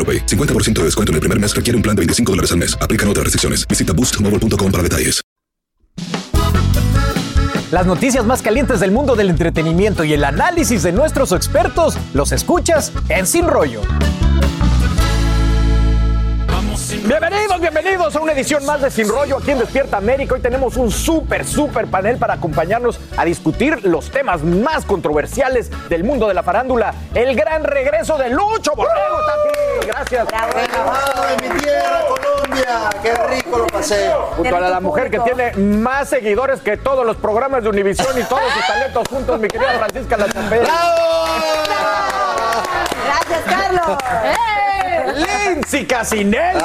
AroPay. 0.00 0.24
50% 0.24 0.72
de 0.80 0.84
descuento 0.84 1.12
en 1.12 1.16
el 1.16 1.20
primer 1.20 1.38
mes 1.38 1.54
requiere 1.54 1.76
un 1.76 1.82
plan 1.82 1.94
de 1.94 2.00
25 2.00 2.32
dólares 2.32 2.52
al 2.52 2.58
mes. 2.58 2.74
Aplican 2.80 3.06
otras 3.08 3.24
restricciones. 3.24 3.68
Visita 3.68 3.92
boostmobile.com 3.92 4.72
para 4.72 4.82
detalles. 4.82 5.20
Las 7.70 7.86
noticias 7.86 8.26
más 8.26 8.42
calientes 8.42 8.80
del 8.80 8.90
mundo 8.90 9.14
del 9.14 9.30
entretenimiento 9.30 10.02
y 10.02 10.12
el 10.12 10.24
análisis 10.24 10.82
de 10.82 10.90
nuestros 10.90 11.30
expertos 11.30 11.96
los 12.14 12.32
escuchas 12.32 12.92
en 13.08 13.28
Sin 13.28 13.46
Rollo. 13.46 13.82
Bienvenidos, 17.72 18.16
a 18.16 18.20
una 18.20 18.32
edición 18.32 18.66
más 18.66 18.82
de 18.82 18.90
Sin 18.90 19.08
Rollo 19.08 19.38
aquí 19.38 19.52
en 19.52 19.60
Despierta 19.60 19.98
América. 19.98 20.34
Hoy 20.34 20.40
tenemos 20.40 20.76
un 20.76 20.90
súper, 20.90 21.46
súper 21.46 21.86
panel 21.86 22.16
para 22.16 22.34
acompañarnos 22.34 22.98
a 23.16 23.24
discutir 23.24 23.86
los 23.86 24.10
temas 24.10 24.42
más 24.42 24.84
controversiales 24.84 25.70
del 25.88 26.02
mundo 26.02 26.26
de 26.26 26.34
la 26.34 26.42
farándula. 26.42 26.92
El 27.14 27.36
gran 27.36 27.62
regreso 27.62 28.18
de 28.18 28.28
Lucho 28.30 28.72
Borrego 28.74 29.20
está 29.20 29.32
aquí. 29.34 29.86
Gracias. 29.86 30.26
de 30.26 31.48
mi 31.48 31.60
tierra, 31.60 32.00
Colombia. 32.08 32.90
Qué 33.04 33.14
rico 33.14 33.58
lo 33.58 33.66
pasé. 33.68 34.10
Junto 34.36 34.56
a 34.56 34.60
la 34.60 34.80
mujer 34.80 35.08
que 35.08 35.20
tiene 35.20 35.52
más 35.52 36.08
seguidores 36.08 36.60
que 36.62 36.76
todos 36.76 37.06
los 37.06 37.18
programas 37.18 37.62
de 37.62 37.68
Univisión 37.68 38.18
y 38.18 38.24
todos 38.24 38.52
sus 38.52 38.66
talentos 38.66 39.06
juntos, 39.08 39.38
mi 39.38 39.46
querida 39.46 39.78
Francisca 39.78 40.16
La 40.16 40.26
Gracias, 43.06 43.42
Carlos. 43.46 43.96
Lindsay 45.06 45.86
Casinelli. 45.86 46.60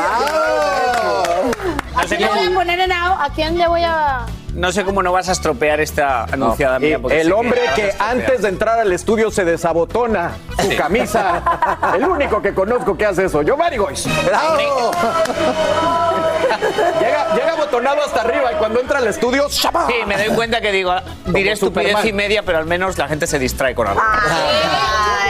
¿A 1.96 2.04
quién 2.08 2.22
le 2.22 2.28
voy 2.28 2.40
a 2.40 2.52
poner 2.54 2.80
en 2.80 2.92
AO? 2.92 3.14
¿A 3.22 3.30
quién 3.34 3.58
le 3.58 3.68
voy 3.68 3.84
a...? 3.84 4.26
No 4.54 4.72
sé 4.72 4.86
cómo 4.86 5.04
no 5.04 5.12
vas 5.12 5.28
a 5.28 5.34
estropear 5.34 5.82
esta 5.82 6.24
anunciada 6.24 6.80
mía. 6.80 6.98
porque 7.02 7.20
El 7.20 7.34
hombre 7.34 7.60
la 7.60 7.72
vas 7.72 7.74
a 7.74 7.76
que 7.76 7.88
estropear. 7.90 8.12
antes 8.18 8.42
de 8.42 8.48
entrar 8.48 8.80
al 8.80 8.92
estudio 8.94 9.30
se 9.30 9.44
desabotona 9.44 10.32
su 10.62 10.74
camisa. 10.78 11.44
El 11.94 12.06
único 12.06 12.42
que 12.42 12.54
conozco 12.54 12.96
que 12.98 13.06
hace 13.06 13.26
eso. 13.26 13.42
Yo, 13.42 13.58
Gois. 13.58 14.06
llega, 17.00 17.34
llega 17.36 17.52
abotonado 17.52 18.02
hasta 18.06 18.22
arriba 18.22 18.54
y 18.54 18.56
cuando 18.56 18.80
entra 18.80 19.00
al 19.00 19.08
estudio, 19.08 19.50
¡shama! 19.50 19.88
Sí, 19.88 19.96
me 20.08 20.16
doy 20.18 20.34
cuenta 20.36 20.62
que 20.62 20.72
digo, 20.72 20.94
diré 21.26 21.52
estupidez 21.52 21.90
Superman. 21.90 22.08
y 22.08 22.14
media, 22.14 22.44
pero 22.44 22.58
al 22.60 22.66
menos 22.66 22.98
la 22.98 23.10
gente 23.10 23.28
se 23.28 23.40
distrae 23.40 23.76
con 23.76 23.88
algo. 23.88 24.02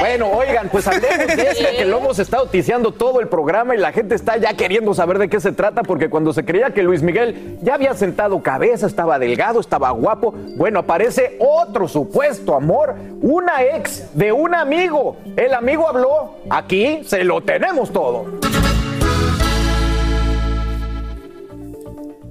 Bueno, 0.08 0.30
oigan, 0.30 0.70
pues 0.70 0.88
hablemos 0.88 1.36
de 1.36 1.48
esto 1.50 1.66
que 1.76 1.84
lo 1.84 1.98
hemos 1.98 2.20
estado 2.20 2.46
ticiando 2.46 2.92
todo 2.92 3.20
el 3.22 3.28
programa 3.28 3.74
y 3.74 3.80
la 3.80 3.92
gente 3.92 4.14
está 4.14 4.38
ya 4.38 4.54
queriendo 4.54 4.94
saber 4.94 5.18
de 5.18 5.30
qué 5.30 5.40
se 5.40 5.52
trata 5.52 5.82
porque 5.82 6.12
cuando 6.12 6.32
se 6.32 6.46
creía 6.46 6.70
que 6.70 6.84
Luis 6.84 7.02
Miguel 7.02 7.58
ya 7.64 7.74
había 7.74 7.96
sentado 7.96 8.44
cabeza, 8.44 8.86
estaba 8.86 9.18
delgado, 9.18 9.60
estaba 9.60 9.90
guapo, 9.90 10.32
bueno, 10.58 10.82
aparece 10.82 11.38
otro 11.40 11.88
supuesto 11.88 12.54
amor, 12.54 12.94
una 13.24 13.64
ex 13.64 14.16
de 14.16 14.32
un 14.32 14.54
amigo. 14.54 15.18
El 15.36 15.56
amigo 15.56 15.90
habló, 15.90 16.36
aquí 16.52 17.02
se 17.04 17.24
lo 17.24 17.42
tenemos 17.42 17.92
todo. 17.92 18.26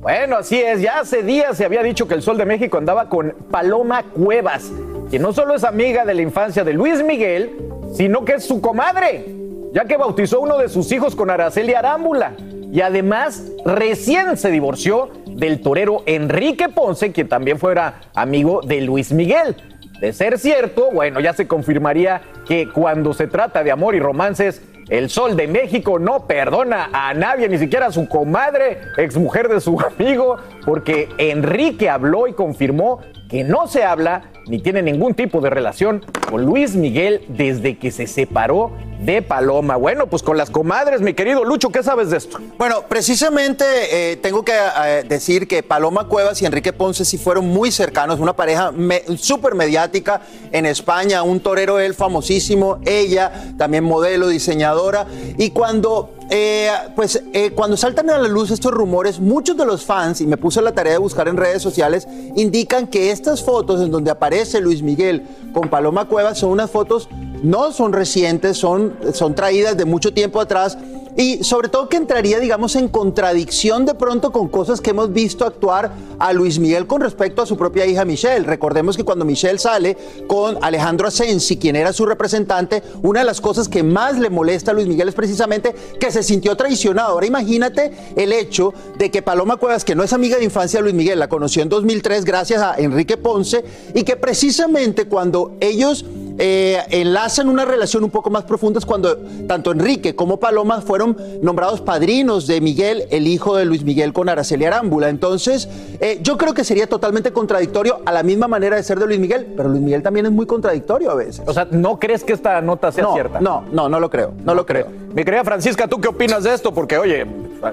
Bueno, 0.05 0.37
así 0.37 0.61
es. 0.61 0.81
Ya 0.81 1.01
hace 1.01 1.23
días 1.23 1.57
se 1.57 1.65
había 1.65 1.83
dicho 1.83 2.07
que 2.07 2.13
el 2.13 2.23
Sol 2.23 2.37
de 2.37 2.45
México 2.45 2.77
andaba 2.79 3.09
con 3.09 3.35
Paloma 3.51 4.03
Cuevas, 4.03 4.71
que 5.11 5.19
no 5.19 5.33
solo 5.33 5.55
es 5.55 5.65
amiga 5.65 6.05
de 6.05 6.15
la 6.15 6.23
infancia 6.23 6.65
de 6.65 6.73
Luis 6.73 7.03
Miguel, 7.03 7.59
sino 7.95 8.25
que 8.25 8.35
es 8.35 8.45
su 8.45 8.61
comadre, 8.61 9.27
ya 9.73 9.85
que 9.85 9.97
bautizó 9.97 10.41
uno 10.41 10.59
de 10.59 10.69
sus 10.69 10.91
hijos 10.93 11.15
con 11.15 11.31
Araceli 11.31 11.75
Arámbula. 11.75 12.35
Y 12.73 12.81
además, 12.81 13.45
recién 13.65 14.37
se 14.37 14.51
divorció 14.51 15.11
del 15.27 15.61
torero 15.61 16.03
Enrique 16.07 16.69
Ponce, 16.69 17.13
quien 17.13 17.29
también 17.29 17.59
fuera 17.59 18.01
amigo 18.15 18.61
de 18.63 18.81
Luis 18.81 19.13
Miguel. 19.13 19.57
De 20.01 20.13
ser 20.13 20.39
cierto, 20.39 20.91
bueno, 20.91 21.21
ya 21.21 21.33
se 21.33 21.47
confirmaría 21.47 22.21
que 22.47 22.69
cuando 22.69 23.15
se 23.15 23.29
trata 23.29 23.63
de 23.63 23.71
amor 23.71 23.95
y 23.95 24.01
romances, 24.01 24.61
el 24.89 25.09
Sol 25.09 25.37
de 25.37 25.47
México 25.47 25.99
no 25.99 26.27
perdona 26.27 26.91
a 26.93 27.15
nadie, 27.15 27.49
ni 27.49 27.59
siquiera 27.59 27.87
a 27.87 27.93
su 27.93 28.09
comadre, 28.09 28.81
exmujer 28.97 29.49
de 29.49 29.61
su 29.61 29.79
amigo, 29.99 30.37
porque 30.65 31.09
Enrique 31.19 31.89
habló 31.89 32.27
y 32.27 32.33
confirmó 32.33 33.01
que 33.29 33.45
no 33.45 33.67
se 33.67 33.85
habla 33.85 34.31
ni 34.47 34.59
tiene 34.59 34.83
ningún 34.83 35.15
tipo 35.15 35.41
de 35.41 35.51
relación 35.51 36.05
con 36.31 36.45
Luis 36.45 36.75
Miguel 36.75 37.25
desde 37.29 37.79
que 37.79 37.91
se 37.91 38.07
separó 38.07 38.73
de 39.01 39.23
Paloma. 39.23 39.77
Bueno, 39.77 40.07
pues 40.09 40.23
con 40.23 40.37
las 40.37 40.51
comadres, 40.51 41.01
mi 41.01 41.15
querido 41.15 41.45
Lucho, 41.45 41.71
¿qué 41.71 41.83
sabes 41.83 42.11
de 42.11 42.19
esto? 42.19 42.39
Bueno, 42.59 42.85
precisamente 42.89 43.65
eh, 43.91 44.17
tengo 44.17 44.45
que 44.45 44.53
eh, 44.53 45.05
decir 45.07 45.47
que 45.47 45.63
Paloma 45.63 46.09
Cuevas 46.09 46.41
y 46.43 46.47
Enrique 46.47 46.73
Ponce 46.73 47.05
sí 47.05 47.19
fueron 47.19 47.47
muy 47.47 47.71
cercanos, 47.71 48.21
una 48.21 48.35
pareja 48.35 48.73
súper 49.17 49.55
mediática 49.55 50.23
en 50.53 50.67
España, 50.67 51.23
un 51.23 51.41
torero 51.41 51.81
él 51.81 51.95
famosísimo, 51.95 52.79
ella 52.87 53.53
también 53.59 53.85
modelo, 53.85 54.29
diseñadora, 54.29 55.07
y 55.37 55.51
cuando... 55.51 56.14
eh, 56.37 56.69
pues 56.97 57.23
eh, 57.33 57.53
cuando 57.53 57.77
saltan 57.77 58.11
a 58.11 58.19
la 58.19 58.27
luz 58.27 58.51
estos 58.51 58.73
rumores, 58.73 59.21
muchos 59.21 59.57
de 59.57 59.65
los 59.65 59.85
fans, 59.85 60.21
y 60.21 60.27
me 60.27 60.37
puse 60.37 60.61
la 60.61 60.73
tarea 60.73 60.95
de 60.95 60.99
buscar 60.99 61.29
en 61.29 61.37
redes 61.37 61.63
sociales, 61.63 62.09
indican 62.35 62.89
que 62.89 63.13
estas 63.13 63.41
fotos 63.41 63.81
en 63.81 63.93
donde 63.93 64.11
aparece 64.11 64.61
Luis 64.61 64.83
Miguel 64.83 65.23
con 65.53 65.71
Paloma 65.71 66.09
Cuevas 66.09 66.39
son 66.39 66.51
unas 66.51 66.73
fotos, 66.73 67.09
no 67.45 67.71
son 67.71 67.93
recientes, 67.93 68.57
son, 68.57 68.97
son 69.13 69.37
traídas 69.37 69.77
de 69.77 69.85
mucho 69.85 70.13
tiempo 70.13 70.41
atrás, 70.41 70.77
y 71.17 71.45
sobre 71.45 71.69
todo 71.69 71.89
que 71.89 71.97
entraría, 71.97 72.41
digamos, 72.41 72.77
en 72.77 72.89
contradicción 72.89 73.87
de 73.87 73.95
pronto 73.95 74.33
con 74.33 74.49
cosas 74.49 74.81
que 74.81 74.91
hemos 74.91 75.13
visto 75.13 75.45
actuar 75.45 75.93
a 76.19 76.33
Luis 76.33 76.59
Miguel 76.59 76.87
con 76.87 77.01
respecto 77.01 77.43
a 77.43 77.47
su 77.47 77.57
propia 77.57 77.87
hija 77.87 78.05
Michelle. 78.05 78.45
Recordemos 78.45 78.97
que 78.97 79.05
cuando 79.05 79.25
Michelle 79.25 79.59
sale 79.59 79.97
con 80.27 80.59
Alejandro 80.63 81.09
Asensi, 81.09 81.57
quien 81.57 81.77
era 81.77 81.93
su 81.93 82.07
representante, 82.07 82.83
una 83.03 83.21
de 83.21 83.27
las 83.27 83.41
cosas 83.41 83.69
que 83.69 83.83
más 83.83 84.19
le 84.19 84.31
molesta 84.31 84.73
a 84.73 84.75
Luis 84.75 84.87
Miguel 84.87 85.09
es 85.09 85.15
precisamente 85.15 85.75
que 86.01 86.11
se 86.11 86.23
sintió 86.23 86.57
traicionado. 86.57 87.13
Ahora 87.13 87.27
imagínate 87.27 87.93
el 88.17 88.33
hecho 88.33 88.73
de 88.99 89.11
que 89.11 89.23
Paloma 89.23 89.57
Cuevas, 89.57 89.85
que 89.85 89.95
no 89.95 90.03
es 90.03 90.13
amiga 90.13 90.37
de 90.37 90.45
infancia 90.45 90.79
de 90.79 90.85
Luis 90.85 90.95
Miguel, 90.95 91.19
la 91.19 91.29
conoció 91.29 91.63
en 91.63 91.69
2003 91.69 92.25
gracias 92.25 92.61
a 92.61 92.75
Enrique 92.77 93.17
Ponce, 93.17 93.65
y 93.95 94.03
que 94.03 94.17
precisamente 94.17 95.07
cuando 95.07 95.57
ellos 95.61 96.05
eh, 96.39 96.83
enlazan 96.91 97.49
una 97.49 97.65
relación 97.65 98.05
un 98.05 98.11
poco 98.11 98.31
más 98.31 98.45
profunda 98.45 98.79
es 98.79 98.87
cuando 98.87 99.17
tanto 99.47 99.73
Enrique 99.73 100.15
como 100.15 100.39
Paloma 100.39 100.81
fueron 100.81 101.17
nombrados 101.43 101.81
padrinos 101.81 102.47
de 102.47 102.61
Miguel, 102.61 103.05
el 103.11 103.27
hijo 103.27 103.57
de 103.57 103.65
Luis 103.65 103.85
Miguel 103.85 104.13
con 104.13 104.29
Araceli 104.29 104.65
Arámbula. 104.65 105.09
Entonces, 105.09 105.69
eh, 106.01 106.19
yo 106.23 106.37
creo 106.37 106.55
que 106.55 106.65
sería 106.65 106.89
totalmente 106.89 107.33
contradictorio 107.33 108.01
a 108.05 108.13
la 108.13 108.23
misma 108.23 108.49
manera 108.49 108.77
de 108.77 108.83
ser 108.83 108.99
de 108.99 109.07
Luis 109.07 109.21
Miguel, 109.21 109.53
pero 109.57 109.69
Luis 109.69 109.83
Miguel 109.83 110.03
también 110.03 110.27
es 110.27 110.33
muy 110.33 110.47
contradictorio 110.47 111.11
a 111.11 111.15
veces. 111.15 111.43
O 111.47 111.53
sea, 111.53 111.69
¿no 111.71 111.99
crees 111.99 112.25
que 112.25 112.33
esta 112.33 112.61
nota 112.61 112.91
sea 112.91 113.05
no, 113.05 113.15
cierta? 113.15 113.41
No, 113.41 113.65
no, 113.73 113.89
no 113.89 114.01
lo 114.01 114.11
creo, 114.11 114.33
no 114.45 114.55
lo 114.55 114.67
creo. 114.67 115.04
Mi 115.15 115.25
querida 115.25 115.45
Francisca, 115.45 115.87
¿tú 115.87 116.01
qué 116.01 116.09
opinas 116.09 116.43
de 116.43 116.53
esto? 116.53 116.75
Porque, 116.75 116.99
oye, 116.99 117.25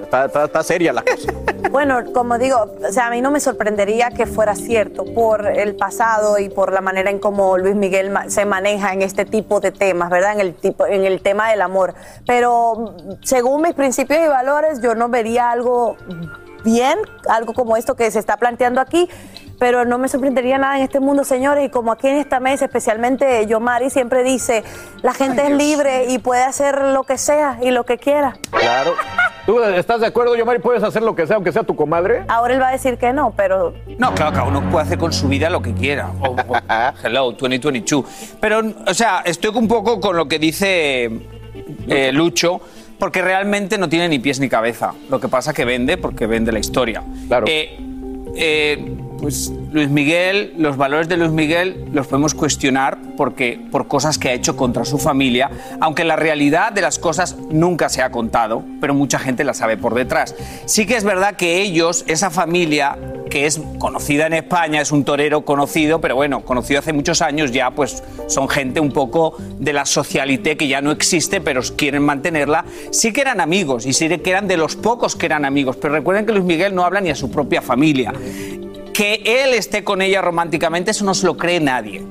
está, 0.02 0.26
está- 0.26 0.62
seria 0.62 0.92
la 0.92 1.02
cosa. 1.02 1.32
Bueno, 1.72 2.00
como 2.12 2.36
digo, 2.36 2.70
o 2.86 2.92
sea, 2.92 3.06
a 3.06 3.10
mí 3.10 3.22
no 3.22 3.30
me 3.30 3.40
sorprendería 3.40 4.10
que 4.10 4.26
fuera 4.26 4.54
cierto 4.54 5.06
por 5.06 5.46
el 5.46 5.74
pasado 5.74 6.38
y 6.38 6.50
por 6.50 6.70
la 6.70 6.82
manera 6.82 7.08
en 7.10 7.18
cómo 7.18 7.56
Luis 7.56 7.74
Miguel 7.74 8.12
se 8.28 8.44
maneja 8.44 8.92
en 8.92 9.00
este 9.00 9.24
tipo 9.24 9.58
de 9.60 9.72
temas, 9.72 10.10
¿verdad? 10.10 10.32
En 10.34 10.40
el 10.40 10.54
tipo, 10.54 10.84
en 10.84 11.04
el 11.06 11.22
tema 11.22 11.50
del 11.50 11.62
amor. 11.62 11.94
Pero 12.26 12.94
según 13.22 13.62
mis 13.62 13.72
principios 13.72 14.20
y 14.22 14.28
valores, 14.28 14.82
yo 14.82 14.94
no 14.94 15.08
vería 15.08 15.50
algo 15.50 15.96
bien, 16.62 16.98
algo 17.26 17.54
como 17.54 17.76
esto 17.78 17.94
que 17.94 18.10
se 18.10 18.18
está 18.18 18.36
planteando 18.36 18.80
aquí, 18.80 19.08
pero 19.62 19.84
no 19.84 19.96
me 19.96 20.08
sorprendería 20.08 20.58
nada 20.58 20.76
en 20.76 20.82
este 20.82 20.98
mundo, 20.98 21.22
señores, 21.22 21.64
y 21.64 21.68
como 21.70 21.92
aquí 21.92 22.08
en 22.08 22.16
esta 22.16 22.40
mesa, 22.40 22.64
especialmente 22.64 23.46
Yomari 23.46 23.90
siempre 23.90 24.24
dice, 24.24 24.64
la 25.02 25.14
gente 25.14 25.44
es 25.46 25.50
libre 25.56 26.06
y 26.10 26.18
puede 26.18 26.42
hacer 26.42 26.82
lo 26.82 27.04
que 27.04 27.16
sea 27.16 27.60
y 27.62 27.70
lo 27.70 27.84
que 27.84 27.96
quiera. 27.96 28.36
Claro. 28.50 28.94
¿Tú 29.46 29.62
estás 29.62 30.00
de 30.00 30.08
acuerdo, 30.08 30.34
Yomari? 30.34 30.58
¿Puedes 30.58 30.82
hacer 30.82 31.04
lo 31.04 31.14
que 31.14 31.28
sea, 31.28 31.36
aunque 31.36 31.52
sea 31.52 31.62
tu 31.62 31.76
comadre? 31.76 32.24
Ahora 32.26 32.54
él 32.54 32.60
va 32.60 32.70
a 32.70 32.72
decir 32.72 32.98
que 32.98 33.12
no, 33.12 33.34
pero 33.36 33.72
No, 33.98 34.12
claro, 34.16 34.32
cada 34.32 34.48
uno 34.48 34.68
puede 34.68 34.84
hacer 34.84 34.98
con 34.98 35.12
su 35.12 35.28
vida 35.28 35.48
lo 35.48 35.62
que 35.62 35.72
quiera. 35.74 36.10
O- 36.20 36.30
o- 36.30 36.56
hello, 37.04 37.30
2022. 37.30 38.04
Pero, 38.40 38.62
o 38.88 38.94
sea, 38.94 39.22
estoy 39.24 39.52
un 39.56 39.68
poco 39.68 40.00
con 40.00 40.16
lo 40.16 40.26
que 40.26 40.40
dice 40.40 41.08
eh, 41.86 42.10
Lucho, 42.12 42.60
porque 42.98 43.22
realmente 43.22 43.78
no 43.78 43.88
tiene 43.88 44.08
ni 44.08 44.18
pies 44.18 44.40
ni 44.40 44.48
cabeza. 44.48 44.92
Lo 45.08 45.20
que 45.20 45.28
pasa 45.28 45.52
es 45.52 45.56
que 45.56 45.64
vende, 45.64 45.98
porque 45.98 46.26
vende 46.26 46.50
la 46.50 46.58
historia. 46.58 47.04
Claro. 47.28 47.46
Eh, 47.48 47.78
eh, 48.34 48.96
pues 49.22 49.52
Luis 49.70 49.88
Miguel, 49.88 50.52
los 50.58 50.76
valores 50.76 51.08
de 51.08 51.16
Luis 51.16 51.30
Miguel 51.30 51.84
los 51.92 52.08
podemos 52.08 52.34
cuestionar 52.34 52.98
porque, 53.16 53.58
por 53.70 53.86
cosas 53.86 54.18
que 54.18 54.28
ha 54.28 54.32
hecho 54.32 54.56
contra 54.56 54.84
su 54.84 54.98
familia, 54.98 55.48
aunque 55.80 56.02
la 56.02 56.16
realidad 56.16 56.72
de 56.72 56.82
las 56.82 56.98
cosas 56.98 57.36
nunca 57.48 57.88
se 57.88 58.02
ha 58.02 58.10
contado, 58.10 58.64
pero 58.80 58.94
mucha 58.94 59.20
gente 59.20 59.44
la 59.44 59.54
sabe 59.54 59.76
por 59.76 59.94
detrás. 59.94 60.34
Sí 60.66 60.86
que 60.86 60.96
es 60.96 61.04
verdad 61.04 61.36
que 61.36 61.62
ellos, 61.62 62.04
esa 62.08 62.30
familia 62.30 62.98
que 63.32 63.46
es 63.46 63.62
conocida 63.78 64.26
en 64.26 64.34
España, 64.34 64.82
es 64.82 64.92
un 64.92 65.04
torero 65.04 65.46
conocido, 65.46 66.02
pero 66.02 66.16
bueno, 66.16 66.44
conocido 66.44 66.80
hace 66.80 66.92
muchos 66.92 67.22
años 67.22 67.50
ya, 67.50 67.70
pues 67.70 68.02
son 68.26 68.46
gente 68.46 68.78
un 68.78 68.92
poco 68.92 69.36
de 69.58 69.72
la 69.72 69.86
socialité 69.86 70.58
que 70.58 70.68
ya 70.68 70.82
no 70.82 70.90
existe, 70.90 71.40
pero 71.40 71.62
quieren 71.74 72.02
mantenerla. 72.02 72.66
Sí 72.90 73.10
que 73.10 73.22
eran 73.22 73.40
amigos 73.40 73.86
y 73.86 73.94
sí 73.94 74.08
que 74.18 74.30
eran 74.30 74.48
de 74.48 74.58
los 74.58 74.76
pocos 74.76 75.16
que 75.16 75.24
eran 75.24 75.46
amigos, 75.46 75.76
pero 75.76 75.94
recuerden 75.94 76.26
que 76.26 76.32
Luis 76.32 76.44
Miguel 76.44 76.74
no 76.74 76.84
habla 76.84 77.00
ni 77.00 77.08
a 77.08 77.14
su 77.14 77.30
propia 77.30 77.62
familia. 77.62 78.12
Que 78.92 79.22
él 79.24 79.54
esté 79.54 79.84
con 79.84 80.02
ella 80.02 80.20
románticamente, 80.20 80.90
eso 80.90 81.04
no 81.04 81.14
se 81.14 81.26
lo 81.26 81.36
cree 81.36 81.60
nadie. 81.60 82.04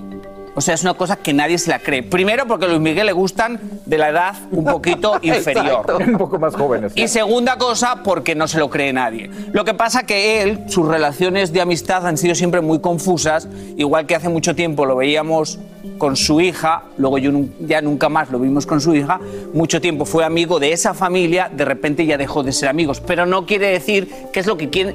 O 0.53 0.59
sea, 0.59 0.73
es 0.73 0.81
una 0.81 0.95
cosa 0.95 1.15
que 1.15 1.33
nadie 1.33 1.57
se 1.57 1.69
la 1.69 1.79
cree. 1.79 2.03
Primero 2.03 2.45
porque 2.45 2.65
a 2.65 2.67
Luis 2.67 2.81
Miguel 2.81 3.05
le 3.05 3.13
gustan 3.13 3.59
de 3.85 3.97
la 3.97 4.09
edad 4.09 4.35
un 4.51 4.65
poquito 4.65 5.17
inferior. 5.21 5.85
Exacto, 5.87 5.97
Un 5.97 6.17
poco 6.17 6.39
más 6.39 6.55
jóvenes. 6.55 6.91
Y 6.95 7.07
segunda 7.07 7.57
cosa, 7.57 8.03
porque 8.03 8.35
no 8.35 8.47
se 8.49 8.59
lo 8.59 8.69
cree 8.69 8.91
nadie. 8.91 9.31
Lo 9.53 9.63
que 9.63 9.73
pasa 9.73 10.03
que 10.03 10.41
él, 10.41 10.65
sus 10.67 10.87
relaciones 10.87 11.53
de 11.53 11.61
amistad 11.61 12.05
han 12.05 12.17
sido 12.17 12.35
siempre 12.35 12.59
muy 12.59 12.79
confusas, 12.79 13.47
igual 13.77 14.05
que 14.07 14.15
hace 14.15 14.27
mucho 14.27 14.53
tiempo 14.53 14.85
lo 14.85 14.97
veíamos 14.97 15.57
con 15.97 16.15
su 16.15 16.41
hija, 16.41 16.83
luego 16.97 17.17
yo 17.17 17.31
ya 17.61 17.81
nunca 17.81 18.09
más 18.09 18.29
lo 18.29 18.39
vimos 18.39 18.65
con 18.65 18.81
su 18.81 18.93
hija, 18.93 19.19
mucho 19.53 19.79
tiempo 19.81 20.05
fue 20.05 20.25
amigo 20.25 20.59
de 20.59 20.73
esa 20.73 20.93
familia, 20.93 21.49
de 21.51 21.65
repente 21.65 22.05
ya 22.05 22.17
dejó 22.17 22.43
de 22.43 22.51
ser 22.51 22.69
amigos, 22.69 23.01
pero 23.01 23.25
no 23.25 23.45
quiere 23.45 23.67
decir 23.67 24.09
que 24.33 24.41
es 24.41 24.47
lo 24.47 24.57
que 24.57 24.69
quiere... 24.69 24.93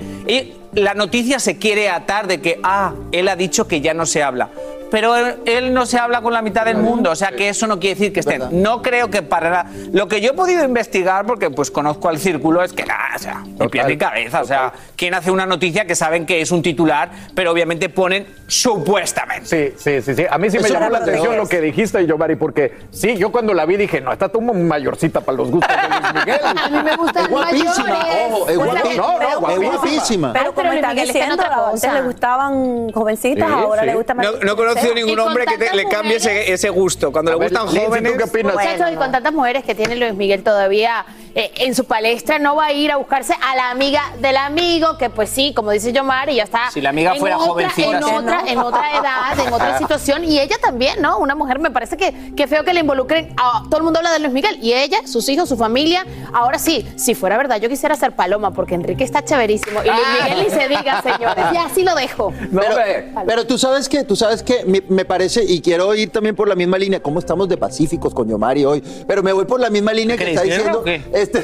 la 0.76 0.94
noticia 0.94 1.38
se 1.38 1.56
quiere 1.58 1.88
atar 1.88 2.26
de 2.26 2.40
que, 2.40 2.60
ah, 2.62 2.92
él 3.10 3.28
ha 3.28 3.36
dicho 3.36 3.66
que 3.66 3.80
ya 3.80 3.94
no 3.94 4.06
se 4.06 4.22
habla. 4.22 4.50
Pero 4.90 5.16
él, 5.16 5.36
él 5.46 5.74
no 5.74 5.84
se 5.84 5.98
habla 5.98 6.20
con 6.22 6.32
la 6.32 6.42
mitad 6.42 6.64
del 6.64 6.76
mundo, 6.76 7.10
o 7.10 7.16
sea 7.16 7.32
que 7.32 7.48
eso 7.48 7.66
no 7.66 7.80
quiere 7.80 7.96
decir 7.96 8.12
que 8.12 8.20
estén. 8.20 8.62
No 8.62 8.82
creo 8.82 9.10
que 9.10 9.22
para 9.22 9.50
nada. 9.50 9.70
Lo 9.92 10.06
que 10.06 10.20
yo 10.20 10.30
he 10.30 10.34
podido 10.34 10.64
investigar, 10.64 11.26
porque 11.26 11.50
pues 11.50 11.70
conozco 11.70 12.08
al 12.08 12.18
círculo, 12.18 12.62
es 12.62 12.72
que 12.72 12.84
nada, 12.84 13.16
o 13.16 13.18
sea, 13.18 13.44
ni 13.58 13.68
pies 13.68 13.86
ni 13.86 13.96
cabeza. 13.96 14.40
O 14.42 14.44
sea, 14.44 14.72
¿quién 14.94 15.14
hace 15.14 15.30
una 15.30 15.44
noticia 15.44 15.86
que 15.86 15.96
saben 15.96 16.24
que 16.24 16.40
es 16.40 16.52
un 16.52 16.62
titular, 16.62 17.10
pero 17.34 17.50
obviamente 17.50 17.88
ponen 17.88 18.26
supuestamente? 18.46 19.46
Sí, 19.46 19.74
sí, 19.76 20.02
sí, 20.02 20.14
sí. 20.14 20.26
A 20.30 20.38
mí 20.38 20.50
sí 20.50 20.58
me 20.60 20.68
llamó 20.68 20.88
la 20.90 20.98
atención 20.98 21.36
lo 21.36 21.48
que 21.48 21.60
dijiste, 21.60 22.06
Yomari, 22.06 22.36
porque 22.36 22.78
sí, 22.90 23.16
yo 23.16 23.32
cuando 23.32 23.54
la 23.54 23.66
vi 23.66 23.76
dije, 23.76 24.00
no, 24.00 24.12
está 24.12 24.28
como 24.28 24.54
mayorcita 24.54 25.20
para 25.20 25.38
los 25.38 25.50
gustos 25.50 25.76
de 25.76 25.88
Luis 25.88 26.14
Miguel. 26.26 26.40
A 26.44 26.68
mí 26.68 26.82
me 26.84 26.96
gustan 26.96 27.24
Es 27.24 27.30
guapísima, 27.30 28.06
ojo, 28.28 28.48
es 28.48 28.56
Pues, 28.56 28.70
guapísima. 28.70 28.96
No, 28.96 29.18
no, 29.18 29.50
Es 29.50 29.58
guapísima. 29.58 30.32
Pero 30.32 30.54
pero 30.68 30.74
está 30.76 30.92
Luis 30.92 31.00
Miguel 31.04 31.16
está 31.16 31.18
en 31.18 31.30
diciendo, 31.30 31.66
antes 31.72 31.92
le 31.92 32.02
gustaban 32.02 32.92
jovencitas, 32.92 33.48
Sí, 33.48 33.54
ahora 33.54 33.80
sí. 33.82 33.86
le 33.86 33.94
gusta 33.94 34.14
más. 34.14 34.26
No, 34.26 34.32
no 34.38 34.52
he 34.52 34.56
conocido 34.56 34.94
ningún 34.94 35.18
hombre 35.20 35.44
que 35.46 35.58
te- 35.58 35.74
le 35.76 35.84
cambie 35.88 36.16
ese, 36.16 36.28
mujeres- 36.30 36.50
ese 36.50 36.68
gusto. 36.70 37.12
Cuando 37.12 37.30
A 37.30 37.34
le 37.34 37.40
ver, 37.40 37.48
gustan 37.50 37.66
Lindsay, 37.66 37.84
¿tú 37.84 37.88
jóvenes. 37.90 38.12
qué 38.16 38.24
opinas? 38.24 38.54
Muchachos, 38.54 38.78
Bueno, 38.78 38.92
y 38.92 38.96
con 38.96 39.12
tantas 39.12 39.32
mujeres 39.32 39.64
que 39.64 39.74
tiene 39.74 39.96
Luis 39.96 40.14
Miguel 40.14 40.42
todavía 40.42 41.04
eh, 41.36 41.52
en 41.58 41.74
su 41.74 41.84
palestra, 41.84 42.38
no 42.38 42.56
va 42.56 42.66
a 42.66 42.72
ir 42.72 42.90
a 42.90 42.96
buscarse 42.96 43.34
a 43.40 43.54
la 43.54 43.70
amiga 43.70 44.02
del 44.20 44.36
amigo, 44.38 44.96
que 44.98 45.10
pues 45.10 45.30
sí, 45.30 45.52
como 45.54 45.70
dice 45.70 45.92
Yomar, 45.92 46.30
ya 46.30 46.42
está. 46.44 46.70
Si 46.72 46.80
la 46.80 46.88
amiga 46.90 47.12
en 47.12 47.20
fuera 47.20 47.36
otra, 47.38 47.48
jovencita, 47.70 47.90
En 47.98 48.02
sí. 48.02 48.10
otra, 48.14 48.40
en 48.46 48.58
otra 48.58 48.90
edad, 48.98 49.46
en 49.46 49.52
otra 49.52 49.78
situación. 49.78 50.24
Y 50.24 50.40
ella 50.40 50.56
también, 50.60 51.00
¿no? 51.02 51.18
Una 51.18 51.34
mujer, 51.34 51.58
me 51.58 51.70
parece 51.70 51.96
que, 51.96 52.32
que 52.34 52.46
feo 52.46 52.64
que 52.64 52.72
le 52.72 52.80
involucren. 52.80 53.32
a- 53.36 53.62
todo 53.68 53.76
el 53.78 53.82
mundo 53.84 53.98
habla 53.98 54.12
de 54.12 54.18
Luis 54.20 54.32
Miguel. 54.32 54.58
Y 54.62 54.72
ella, 54.72 54.98
sus 55.06 55.28
hijos, 55.28 55.48
su 55.48 55.56
familia. 55.56 56.06
Ahora 56.32 56.58
sí, 56.58 56.86
si 56.96 57.14
fuera 57.14 57.36
verdad, 57.36 57.60
yo 57.60 57.68
quisiera 57.68 57.94
ser 57.96 58.12
Paloma, 58.16 58.52
porque 58.52 58.74
Enrique 58.74 59.04
está 59.04 59.22
chéverísimo. 59.24 59.80
Y 59.84 59.88
Luis 59.88 60.00
Miguel 60.22 60.44
ni 60.44 60.50
se 60.50 60.68
diga, 60.68 61.02
señores. 61.02 61.44
Y 61.52 61.56
así 61.58 61.82
lo 61.82 61.94
dejo. 61.94 62.32
No, 62.50 62.62
pero, 63.26 63.46
tú 63.46 63.58
sabes 63.58 63.88
que, 63.88 64.04
tú 64.04 64.16
sabes 64.16 64.42
que 64.42 64.64
me, 64.64 64.82
me 64.88 65.04
parece, 65.04 65.44
y 65.44 65.60
quiero 65.60 65.94
ir 65.94 66.10
también 66.10 66.34
por 66.34 66.48
la 66.48 66.54
misma 66.54 66.78
línea, 66.78 67.00
cómo 67.00 67.18
estamos 67.18 67.48
de 67.48 67.56
pacíficos 67.56 68.14
con 68.14 68.28
Yomari 68.28 68.64
hoy, 68.64 68.82
pero 69.06 69.22
me 69.22 69.32
voy 69.32 69.44
por 69.44 69.60
la 69.60 69.68
misma 69.70 69.92
línea 69.92 70.16
que 70.16 70.24
¿Qué 70.24 70.30
está 70.30 70.42
diciendo. 70.42 70.82
Este, 71.26 71.42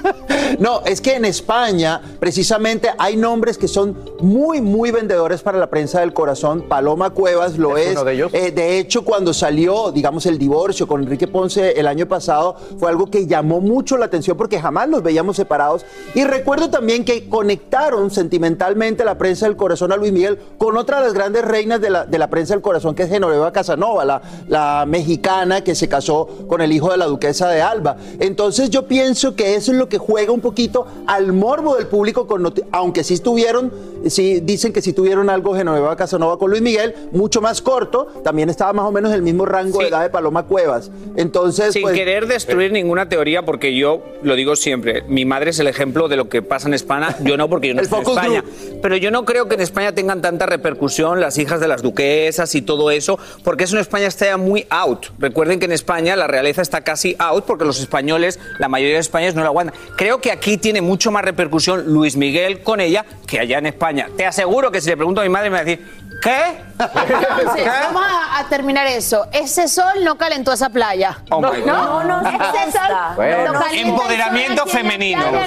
no, 0.58 0.82
es 0.84 1.00
que 1.00 1.14
en 1.14 1.24
España, 1.24 2.00
precisamente, 2.20 2.90
hay 2.98 3.16
nombres 3.16 3.56
que 3.56 3.68
son 3.68 3.96
muy, 4.20 4.60
muy 4.60 4.90
vendedores 4.90 5.40
para 5.40 5.58
la 5.58 5.68
prensa 5.68 6.00
del 6.00 6.12
corazón. 6.12 6.62
Paloma 6.68 7.10
Cuevas 7.10 7.56
lo 7.56 7.76
¿Es 7.76 7.86
es. 7.86 7.92
uno 7.92 8.04
de 8.04 8.12
ellos? 8.12 8.34
Eh, 8.34 8.50
de 8.50 8.78
hecho, 8.78 9.04
cuando 9.04 9.32
salió, 9.32 9.90
digamos, 9.92 10.26
el 10.26 10.38
divorcio 10.38 10.86
con 10.86 11.02
Enrique 11.02 11.26
Ponce 11.26 11.72
el 11.78 11.86
año 11.86 12.06
pasado, 12.06 12.56
fue 12.78 12.90
algo 12.90 13.10
que 13.10 13.26
llamó 13.26 13.60
mucho 13.60 13.96
la 13.96 14.06
atención 14.06 14.36
porque 14.36 14.60
jamás 14.60 14.88
los 14.88 15.02
veíamos 15.02 15.36
separados. 15.36 15.86
Y 16.14 16.24
recuerdo 16.24 16.68
también 16.68 17.04
que 17.04 17.28
conectaron 17.28 18.10
sentimentalmente 18.10 19.04
la 19.04 19.16
prensa 19.16 19.46
del 19.46 19.56
corazón 19.56 19.92
a 19.92 19.96
Luis 19.96 20.12
Miguel 20.12 20.38
con 20.58 20.76
otra 20.76 20.98
de 20.98 21.04
las 21.04 21.14
grandes 21.14 21.44
reinas 21.44 21.80
de 21.80 21.90
la, 21.90 22.04
de 22.04 22.18
la 22.18 22.28
prensa 22.28 22.52
del 22.52 22.62
corazón, 22.62 22.94
que 22.94 23.04
es 23.04 23.08
Genoveva 23.08 23.52
Casanova, 23.52 24.04
la, 24.04 24.20
la 24.48 24.84
mexicana 24.86 25.64
que 25.64 25.74
se 25.74 25.88
casó 25.88 26.28
con 26.46 26.60
el 26.60 26.72
hijo 26.72 26.90
de 26.90 26.98
la 26.98 27.06
duquesa 27.06 27.48
de 27.48 27.62
Alba. 27.62 27.96
Entonces 28.20 28.68
yo 28.68 28.86
pienso 28.86 29.13
que 29.36 29.54
eso 29.54 29.72
es 29.72 29.78
lo 29.78 29.88
que 29.88 29.98
juega 29.98 30.32
un 30.32 30.40
poquito 30.40 30.86
al 31.06 31.32
morbo 31.32 31.76
del 31.76 31.86
público, 31.86 32.26
con 32.26 32.52
aunque 32.72 33.04
sí 33.04 33.14
estuvieron, 33.14 33.72
sí 34.10 34.40
dicen 34.40 34.72
que 34.72 34.82
sí 34.82 34.92
tuvieron 34.92 35.30
algo 35.30 35.54
Genoveva 35.54 35.96
Casanova 35.96 36.38
con 36.38 36.50
Luis 36.50 36.62
Miguel, 36.62 36.94
mucho 37.12 37.40
más 37.40 37.60
corto, 37.62 38.06
también 38.22 38.50
estaba 38.50 38.72
más 38.72 38.86
o 38.86 38.92
menos 38.92 39.10
en 39.10 39.16
el 39.16 39.22
mismo 39.22 39.46
rango 39.46 39.78
de 39.78 39.86
Sí. 39.86 39.88
edad 39.90 40.02
de 40.02 40.10
Paloma 40.10 40.44
Cuevas. 40.44 40.90
Entonces, 41.16 41.72
Sin 41.72 41.82
pues, 41.82 41.94
querer 41.94 42.26
destruir 42.26 42.72
ninguna 42.72 43.08
teoría, 43.08 43.42
porque 43.44 43.76
yo 43.76 44.02
lo 44.22 44.34
digo 44.34 44.56
siempre, 44.56 45.02
mi 45.08 45.24
madre 45.24 45.50
es 45.50 45.58
el 45.58 45.66
ejemplo 45.66 46.08
de 46.08 46.16
lo 46.16 46.28
que 46.28 46.42
pasa 46.42 46.68
en 46.68 46.74
España, 46.74 47.16
yo 47.22 47.36
no 47.36 47.48
porque 47.48 47.68
yo 47.68 47.74
no 47.74 47.82
estoy 47.82 48.00
en 48.02 48.08
España, 48.08 48.40
group. 48.42 48.78
pero 48.82 48.96
yo 48.96 49.10
no 49.10 49.24
creo 49.24 49.48
que 49.48 49.54
en 49.54 49.60
España 49.60 49.92
tengan 49.94 50.22
tanta 50.22 50.46
repercusión 50.46 51.20
las 51.20 51.38
hijas 51.38 51.60
de 51.60 51.68
las 51.68 51.82
duquesas 51.82 52.54
y 52.54 52.62
todo 52.62 52.90
eso, 52.90 53.18
porque 53.42 53.64
eso 53.64 53.76
en 53.76 53.80
España 53.82 54.06
está 54.06 54.26
ya 54.26 54.36
muy 54.36 54.66
out. 54.70 55.06
Recuerden 55.18 55.58
que 55.58 55.66
en 55.66 55.72
España 55.72 56.16
la 56.16 56.26
realeza 56.26 56.62
está 56.62 56.80
casi 56.82 57.16
out 57.18 57.44
porque 57.44 57.64
los 57.64 57.80
españoles, 57.80 58.38
la 58.58 58.68
mayoría 58.68 58.94
de 58.94 59.00
españoles 59.00 59.34
no 59.34 59.42
la 59.42 59.48
aguantan. 59.48 59.74
Creo 59.96 60.20
que 60.20 60.32
aquí 60.32 60.56
tiene 60.56 60.80
mucho 60.80 61.10
más 61.10 61.24
repercusión 61.24 61.84
Luis 61.92 62.16
Miguel 62.16 62.60
con 62.62 62.80
ella 62.80 63.04
que 63.26 63.38
allá 63.40 63.58
en 63.58 63.66
España. 63.66 63.93
Te 64.16 64.26
aseguro 64.26 64.70
que 64.70 64.80
si 64.80 64.88
le 64.90 64.96
pregunto 64.96 65.20
a 65.20 65.24
mi 65.24 65.30
madre 65.30 65.50
me 65.50 65.54
va 65.56 65.60
a 65.62 65.64
decir, 65.64 66.02
¿qué? 66.22 66.62
Entonces, 66.78 67.64
vamos 67.66 68.02
a, 68.06 68.38
a 68.40 68.48
terminar 68.48 68.86
eso. 68.86 69.26
Ese 69.32 69.68
sol 69.68 70.02
no 70.04 70.16
calentó 70.16 70.52
esa 70.52 70.68
playa. 70.70 71.18
Oh. 71.30 71.40
No, 71.40 71.52
no, 71.54 72.04
no 72.04 72.28
Ese 72.28 72.72
sol 72.72 72.96
Bueno. 73.16 73.52
no 73.52 73.60
Empoderamiento 73.72 74.66
femenino. 74.66 75.22
playa, 75.30 75.46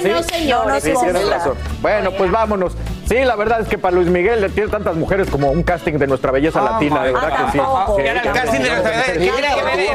Sí. 0.80 0.92
sol. 0.94 1.30
razón. 1.30 1.54
Bueno, 1.80 2.10
pues 2.12 2.30
vámonos. 2.30 2.72
Sí, 3.08 3.24
la 3.24 3.36
verdad 3.36 3.60
es 3.60 3.68
que 3.68 3.78
para 3.78 3.96
Luis 3.96 4.08
Miguel 4.08 4.42
le 4.42 4.50
tiene 4.50 4.70
tantas 4.70 4.94
mujeres 4.94 5.30
como 5.30 5.50
un 5.50 5.62
casting 5.62 5.94
de 5.94 6.06
nuestra 6.06 6.30
belleza 6.30 6.60
latina, 6.60 7.04
de 7.04 7.12
verdad 7.12 7.46
que 7.46 7.52
sí. 7.52 7.58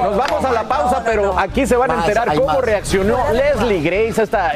Nos 0.01 0.17
vamos 0.17 0.43
a 0.43 0.51
la 0.51 0.63
pausa, 0.63 1.03
pero 1.05 1.37
aquí 1.37 1.67
se 1.67 1.75
van 1.75 1.91
a 1.91 1.95
enterar 1.97 2.33
cómo 2.35 2.59
reaccionó 2.59 3.19
Leslie 3.31 3.81
Grace 3.81 4.21
a 4.21 4.23
esta 4.23 4.51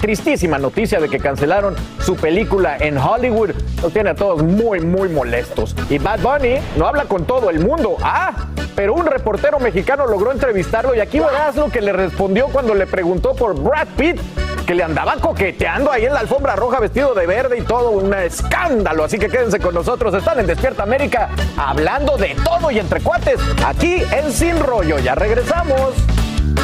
tristísima 0.00 0.58
noticia 0.58 1.00
de 1.00 1.08
que 1.08 1.18
cancelaron 1.18 1.74
su 2.00 2.14
película 2.14 2.76
en 2.78 2.98
Hollywood. 2.98 3.50
Nos 3.82 3.92
tiene 3.92 4.10
a 4.10 4.14
todos 4.14 4.44
muy, 4.44 4.80
muy 4.80 5.08
molestos. 5.08 5.74
Y 5.90 5.98
Bad 5.98 6.20
Bunny 6.20 6.58
no 6.76 6.86
habla 6.86 7.06
con 7.06 7.24
todo 7.24 7.50
el 7.50 7.58
mundo. 7.58 7.96
Ah, 8.00 8.46
pero 8.76 8.94
un 8.94 9.06
reportero 9.06 9.58
mexicano 9.58 10.06
logró 10.06 10.30
entrevistarlo 10.30 10.94
y 10.94 11.00
aquí 11.00 11.18
verás 11.18 11.56
lo 11.56 11.68
que 11.68 11.80
le 11.80 11.92
respondió 11.92 12.46
cuando 12.46 12.74
le 12.74 12.86
preguntó 12.86 13.34
por 13.34 13.60
Brad 13.60 13.88
Pitt 13.96 14.20
que 14.68 14.74
le 14.74 14.84
andaba 14.84 15.16
coqueteando 15.16 15.90
ahí 15.90 16.04
en 16.04 16.12
la 16.12 16.20
alfombra 16.20 16.54
roja 16.54 16.78
vestido 16.78 17.14
de 17.14 17.26
verde 17.26 17.56
y 17.56 17.62
todo, 17.62 17.88
un 17.88 18.12
escándalo. 18.12 19.04
Así 19.04 19.18
que 19.18 19.30
quédense 19.30 19.58
con 19.58 19.72
nosotros, 19.72 20.12
están 20.12 20.40
en 20.40 20.46
Despierta 20.46 20.82
América 20.82 21.30
hablando 21.56 22.18
de 22.18 22.36
todo 22.44 22.70
y 22.70 22.78
entre 22.78 23.00
cuates, 23.00 23.40
aquí 23.64 24.02
en 24.12 24.30
Sin 24.30 24.60
Rollo. 24.60 24.98
Ya 24.98 25.14
regresamos. 25.14 25.94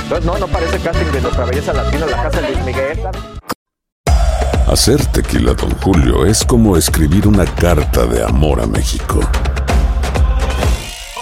Entonces, 0.02 0.22
no, 0.26 0.36
no 0.38 0.46
parece 0.48 0.78
casting 0.80 1.10
de 1.12 1.20
nuestra 1.22 1.46
belleza 1.46 1.72
latina 1.72 2.04
la 2.04 2.22
casa 2.24 2.42
de 2.42 2.50
Luis 2.50 2.64
Miguel. 2.66 3.00
Hacer 4.70 5.02
tequila, 5.06 5.54
Don 5.54 5.70
Julio, 5.78 6.26
es 6.26 6.44
como 6.44 6.76
escribir 6.76 7.26
una 7.26 7.46
carta 7.46 8.04
de 8.04 8.22
amor 8.22 8.60
a 8.60 8.66
México. 8.66 9.20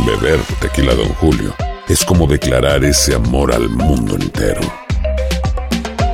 Beber 0.00 0.40
tequila, 0.60 0.96
Don 0.96 1.14
Julio, 1.14 1.54
es 1.86 2.04
como 2.04 2.26
declarar 2.26 2.82
ese 2.84 3.14
amor 3.14 3.54
al 3.54 3.68
mundo 3.68 4.16
entero. 4.16 4.81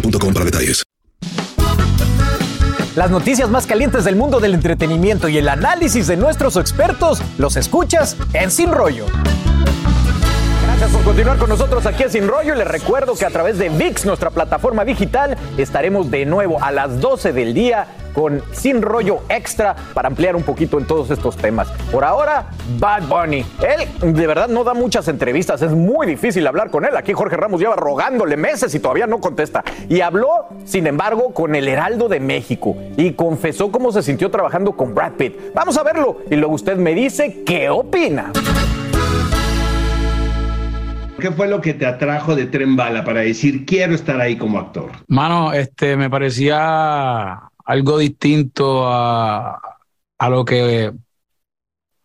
para 0.00 0.44
detalles. 0.44 0.82
Las 2.94 3.10
noticias 3.10 3.48
más 3.48 3.66
calientes 3.66 4.04
del 4.04 4.16
mundo 4.16 4.38
del 4.38 4.52
entretenimiento 4.54 5.28
y 5.28 5.38
el 5.38 5.48
análisis 5.48 6.06
de 6.06 6.16
nuestros 6.16 6.56
expertos 6.56 7.22
los 7.38 7.56
escuchas 7.56 8.16
en 8.34 8.50
Sin 8.50 8.70
Rollo. 8.70 9.06
Gracias 10.66 10.90
por 10.90 11.02
continuar 11.02 11.38
con 11.38 11.48
nosotros 11.48 11.86
aquí 11.86 12.02
en 12.02 12.10
Sin 12.10 12.28
Rollo. 12.28 12.54
Les 12.54 12.66
recuerdo 12.66 13.14
que 13.14 13.24
a 13.24 13.30
través 13.30 13.56
de 13.56 13.70
VIX, 13.70 14.04
nuestra 14.04 14.30
plataforma 14.30 14.84
digital, 14.84 15.38
estaremos 15.56 16.10
de 16.10 16.26
nuevo 16.26 16.62
a 16.62 16.70
las 16.70 17.00
12 17.00 17.32
del 17.32 17.54
día 17.54 17.86
con 18.14 18.42
Sin 18.52 18.82
Rollo 18.82 19.20
Extra 19.28 19.74
para 19.94 20.08
ampliar 20.08 20.36
un 20.36 20.42
poquito 20.42 20.78
en 20.78 20.86
todos 20.86 21.10
estos 21.10 21.36
temas. 21.36 21.68
Por 21.90 22.04
ahora, 22.04 22.46
Bad 22.78 23.08
Bunny. 23.08 23.44
Él 23.60 24.14
de 24.14 24.26
verdad 24.26 24.48
no 24.48 24.64
da 24.64 24.74
muchas 24.74 25.08
entrevistas, 25.08 25.62
es 25.62 25.72
muy 25.72 26.06
difícil 26.06 26.46
hablar 26.46 26.70
con 26.70 26.84
él. 26.84 26.96
Aquí 26.96 27.12
Jorge 27.12 27.36
Ramos 27.36 27.60
lleva 27.60 27.76
rogándole 27.76 28.36
meses 28.36 28.74
y 28.74 28.80
todavía 28.80 29.06
no 29.06 29.20
contesta. 29.20 29.64
Y 29.88 30.00
habló, 30.00 30.48
sin 30.64 30.86
embargo, 30.86 31.32
con 31.32 31.54
el 31.54 31.68
Heraldo 31.68 32.08
de 32.08 32.20
México 32.20 32.76
y 32.96 33.12
confesó 33.12 33.70
cómo 33.70 33.92
se 33.92 34.02
sintió 34.02 34.30
trabajando 34.30 34.72
con 34.72 34.94
Brad 34.94 35.12
Pitt. 35.12 35.54
Vamos 35.54 35.76
a 35.76 35.82
verlo 35.82 36.18
y 36.30 36.36
luego 36.36 36.54
usted 36.54 36.76
me 36.76 36.94
dice 36.94 37.42
qué 37.44 37.70
opina. 37.70 38.32
¿Qué 41.22 41.30
fue 41.30 41.46
lo 41.46 41.60
que 41.60 41.72
te 41.72 41.86
atrajo 41.86 42.34
de 42.34 42.46
Tren 42.46 42.74
Bala 42.74 43.04
para 43.04 43.20
decir 43.20 43.64
quiero 43.64 43.94
estar 43.94 44.20
ahí 44.20 44.36
como 44.36 44.58
actor? 44.58 44.90
Mano, 45.06 45.52
este, 45.52 45.96
me 45.96 46.10
parecía 46.10 47.42
algo 47.64 47.98
distinto 47.98 48.86
a, 48.88 49.60
a 50.18 50.28
lo 50.30 50.44
que 50.44 50.92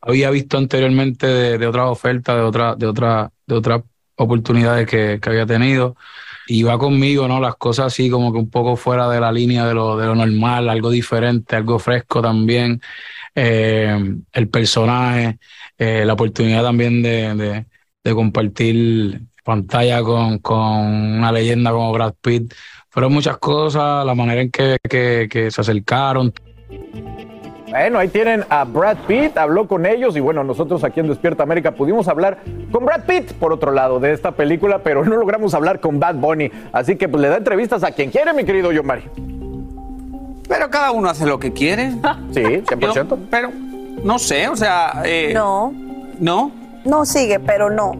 había 0.01 0.29
visto 0.29 0.57
anteriormente 0.57 1.27
de, 1.27 1.57
de 1.57 1.67
otras 1.67 1.87
ofertas, 1.89 2.35
de 2.35 2.41
otra, 2.41 2.75
de 2.75 2.87
otra, 2.87 3.31
de 3.45 3.55
otras 3.55 3.83
oportunidades 4.15 4.87
que, 4.87 5.19
que 5.21 5.29
había 5.29 5.45
tenido. 5.45 5.95
Y 6.47 6.63
va 6.63 6.77
conmigo, 6.77 7.27
¿no? 7.27 7.41
Las 7.41 7.55
cosas 7.57 7.87
así 7.87 8.09
como 8.09 8.31
que 8.31 8.39
un 8.39 8.49
poco 8.49 8.77
fuera 8.77 9.09
de 9.09 9.19
la 9.19 9.31
línea 9.33 9.65
de 9.67 9.73
lo, 9.73 9.97
de 9.97 10.05
lo 10.05 10.15
normal, 10.15 10.69
algo 10.69 10.89
diferente, 10.89 11.55
algo 11.57 11.77
fresco 11.77 12.21
también. 12.21 12.81
Eh, 13.35 13.97
el 14.31 14.49
personaje, 14.49 15.39
eh, 15.77 16.05
la 16.05 16.13
oportunidad 16.13 16.63
también 16.63 17.03
de, 17.03 17.35
de, 17.35 17.65
de 18.03 18.15
compartir 18.15 19.21
pantalla 19.47 20.03
con, 20.03 20.39
con 20.39 20.59
una 20.59 21.31
leyenda 21.31 21.71
como 21.71 21.91
Brad 21.93 22.13
Pitt. 22.21 22.53
Fueron 22.89 23.13
muchas 23.13 23.37
cosas, 23.37 24.05
la 24.05 24.13
manera 24.13 24.41
en 24.41 24.51
que, 24.51 24.77
que, 24.87 25.27
que 25.31 25.49
se 25.49 25.61
acercaron. 25.61 26.33
Bueno, 27.69 27.99
ahí 27.99 28.07
tienen 28.09 28.43
a 28.49 28.63
Brad 28.65 28.97
Pitt, 29.07 29.37
habló 29.37 29.67
con 29.67 29.85
ellos 29.85 30.15
y 30.17 30.19
bueno, 30.19 30.43
nosotros 30.43 30.83
aquí 30.83 30.99
en 30.99 31.07
Despierta 31.07 31.43
América 31.43 31.71
pudimos 31.71 32.07
hablar 32.07 32.39
con 32.71 32.85
Brad 32.85 33.01
Pitt, 33.05 33.33
por 33.33 33.53
otro 33.53 33.71
lado, 33.71 33.99
de 33.99 34.13
esta 34.13 34.31
película, 34.31 34.79
pero 34.83 35.03
no 35.05 35.15
logramos 35.15 35.53
hablar 35.53 35.79
con 35.79 35.99
Bad 35.99 36.15
Bunny. 36.15 36.49
Así 36.73 36.95
que 36.97 37.07
pues 37.07 37.21
le 37.21 37.29
da 37.29 37.37
entrevistas 37.37 37.83
a 37.83 37.91
quien 37.91 38.09
quiere, 38.11 38.33
mi 38.33 38.43
querido 38.45 38.71
Yomari. 38.71 39.03
Pero 40.47 40.69
cada 40.69 40.91
uno 40.91 41.09
hace 41.09 41.25
lo 41.25 41.39
que 41.39 41.51
quiere. 41.53 41.91
Sí, 42.31 42.41
100%. 42.41 42.93
Yo- 42.95 43.17
pero 43.29 43.51
no 44.03 44.17
sé, 44.19 44.47
o 44.47 44.55
sea. 44.55 45.01
eh, 45.05 45.31
No. 45.33 45.73
¿No? 46.19 46.51
No 46.87 47.05
sigue, 47.05 47.39
pero 47.39 47.69
no. 47.69 47.91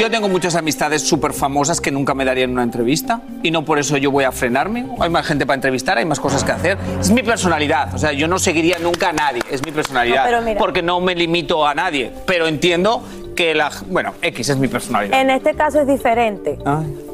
Yo 0.00 0.10
tengo 0.10 0.28
muchas 0.28 0.56
amistades 0.56 1.02
súper 1.02 1.32
famosas 1.32 1.80
que 1.80 1.92
nunca 1.92 2.12
me 2.12 2.24
darían 2.24 2.50
una 2.50 2.64
entrevista 2.64 3.20
y 3.42 3.50
no 3.50 3.64
por 3.64 3.78
eso 3.78 3.96
yo 3.96 4.10
voy 4.10 4.24
a 4.24 4.32
frenarme. 4.32 4.84
Hay 4.98 5.10
más 5.10 5.24
gente 5.24 5.46
para 5.46 5.54
entrevistar, 5.54 5.96
hay 5.98 6.04
más 6.04 6.18
cosas 6.18 6.42
que 6.42 6.52
hacer. 6.52 6.76
Es 7.00 7.10
mi 7.10 7.22
personalidad, 7.22 7.94
o 7.94 7.98
sea, 7.98 8.12
yo 8.12 8.26
no 8.26 8.38
seguiría 8.38 8.78
nunca 8.78 9.10
a 9.10 9.12
nadie, 9.12 9.40
es 9.50 9.64
mi 9.64 9.70
personalidad. 9.70 10.24
No, 10.24 10.30
pero 10.30 10.42
mira. 10.42 10.58
porque 10.58 10.82
no 10.82 11.00
me 11.00 11.14
limito 11.14 11.66
a 11.66 11.74
nadie, 11.74 12.12
pero 12.26 12.48
entiendo 12.48 13.02
que 13.36 13.54
la... 13.54 13.70
Bueno, 13.88 14.12
X 14.22 14.48
es 14.48 14.56
mi 14.56 14.66
personalidad. 14.68 15.20
En 15.20 15.30
este 15.30 15.54
caso 15.54 15.80
es 15.80 15.86
diferente. 15.86 16.58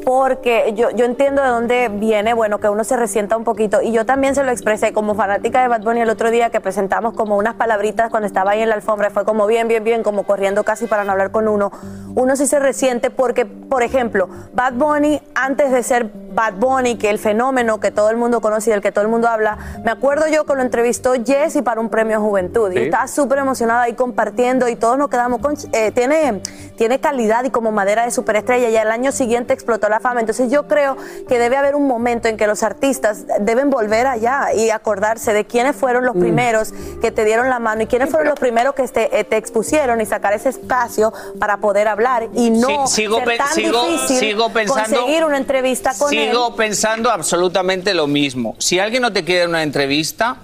Porque 0.04 0.72
yo, 0.74 0.90
yo 0.90 1.04
entiendo 1.04 1.42
de 1.42 1.48
dónde 1.48 1.88
viene, 1.88 2.34
bueno, 2.34 2.58
que 2.58 2.68
uno 2.68 2.82
se 2.82 2.96
resienta 2.96 3.36
un 3.36 3.44
poquito. 3.44 3.82
Y 3.82 3.92
yo 3.92 4.04
también 4.04 4.34
se 4.34 4.42
lo 4.42 4.50
expresé 4.50 4.92
como 4.92 5.14
fanática 5.14 5.62
de 5.62 5.68
Bad 5.68 5.82
Bunny 5.82 6.00
el 6.00 6.10
otro 6.10 6.30
día 6.30 6.50
que 6.50 6.60
presentamos 6.60 7.14
como 7.14 7.36
unas 7.36 7.54
palabritas 7.54 8.10
cuando 8.10 8.26
estaba 8.26 8.52
ahí 8.52 8.62
en 8.62 8.68
la 8.68 8.74
alfombra. 8.74 9.10
Fue 9.10 9.24
como 9.24 9.46
bien, 9.46 9.68
bien, 9.68 9.84
bien, 9.84 10.02
como 10.02 10.24
corriendo 10.24 10.64
casi 10.64 10.86
para 10.86 11.04
no 11.04 11.12
hablar 11.12 11.30
con 11.30 11.46
uno. 11.46 11.70
Uno 12.14 12.34
sí 12.36 12.46
se 12.46 12.58
resiente 12.58 13.10
porque, 13.10 13.46
por 13.46 13.82
ejemplo, 13.82 14.28
Bad 14.52 14.72
Bunny, 14.74 15.20
antes 15.34 15.70
de 15.70 15.82
ser 15.84 16.10
Bad 16.34 16.54
Bunny, 16.54 16.96
que 16.96 17.08
el 17.10 17.18
fenómeno 17.18 17.78
que 17.78 17.90
todo 17.90 18.10
el 18.10 18.16
mundo 18.16 18.40
conoce 18.40 18.70
y 18.70 18.72
del 18.72 18.82
que 18.82 18.90
todo 18.90 19.04
el 19.04 19.10
mundo 19.10 19.28
habla, 19.28 19.56
me 19.84 19.90
acuerdo 19.92 20.26
yo 20.28 20.44
que 20.44 20.54
lo 20.54 20.62
entrevistó 20.62 21.12
Jesse 21.24 21.62
para 21.62 21.80
un 21.80 21.88
premio 21.88 22.20
Juventud. 22.20 22.70
Y 22.72 22.76
Sí. 22.76 22.82
estaba 22.84 23.06
súper 23.06 23.38
emocionada 23.38 23.82
ahí 23.82 23.94
compartiendo 23.94 24.68
y 24.68 24.74
todos 24.76 24.98
nos 24.98 25.08
quedamos 25.08 25.40
con... 25.40 25.54
eh, 25.72 25.90
tiene, 25.92 26.11
tiene 26.76 27.00
calidad 27.00 27.44
y 27.44 27.50
como 27.50 27.70
madera 27.72 28.04
de 28.04 28.10
superestrella 28.10 28.68
y 28.70 28.76
al 28.76 28.90
año 28.90 29.12
siguiente 29.12 29.52
explotó 29.52 29.88
la 29.88 30.00
fama. 30.00 30.20
Entonces 30.20 30.50
yo 30.50 30.66
creo 30.66 30.96
que 31.28 31.38
debe 31.38 31.56
haber 31.56 31.74
un 31.74 31.86
momento 31.86 32.28
en 32.28 32.36
que 32.36 32.46
los 32.46 32.62
artistas 32.62 33.24
deben 33.40 33.70
volver 33.70 34.06
allá 34.06 34.52
y 34.54 34.70
acordarse 34.70 35.32
de 35.32 35.44
quiénes 35.44 35.76
fueron 35.76 36.04
los 36.04 36.14
Mm. 36.16 36.20
primeros 36.20 36.72
que 37.00 37.10
te 37.10 37.24
dieron 37.24 37.48
la 37.50 37.58
mano 37.58 37.82
y 37.82 37.86
quiénes 37.86 38.10
fueron 38.10 38.28
los 38.28 38.38
primeros 38.40 38.74
que 38.74 38.86
te, 38.88 39.18
eh, 39.18 39.24
te 39.24 39.36
expusieron 39.36 40.00
y 40.00 40.06
sacar 40.06 40.32
ese 40.32 40.48
espacio 40.48 41.12
para 41.38 41.58
poder 41.58 41.88
hablar 41.88 42.28
y 42.34 42.50
no 42.50 42.86
Sí, 42.86 43.02
sigo 43.02 43.18
ser 43.18 43.36
tan 43.38 43.48
sigo- 43.54 43.84
difícil 43.86 44.18
sigo 44.18 44.48
pensando- 44.52 44.96
conseguir 45.00 45.24
una 45.24 45.36
entrevista 45.36 45.92
con 45.98 46.12
él. 46.12 46.30
Sigo 46.30 46.56
pensando 46.56 47.10
absolutamente 47.10 47.94
lo 47.94 48.06
mismo. 48.06 48.54
Si 48.58 48.78
alguien 48.78 49.02
no 49.02 49.12
te 49.12 49.24
quiere 49.24 49.46
una 49.46 49.62
entrevista, 49.62 50.36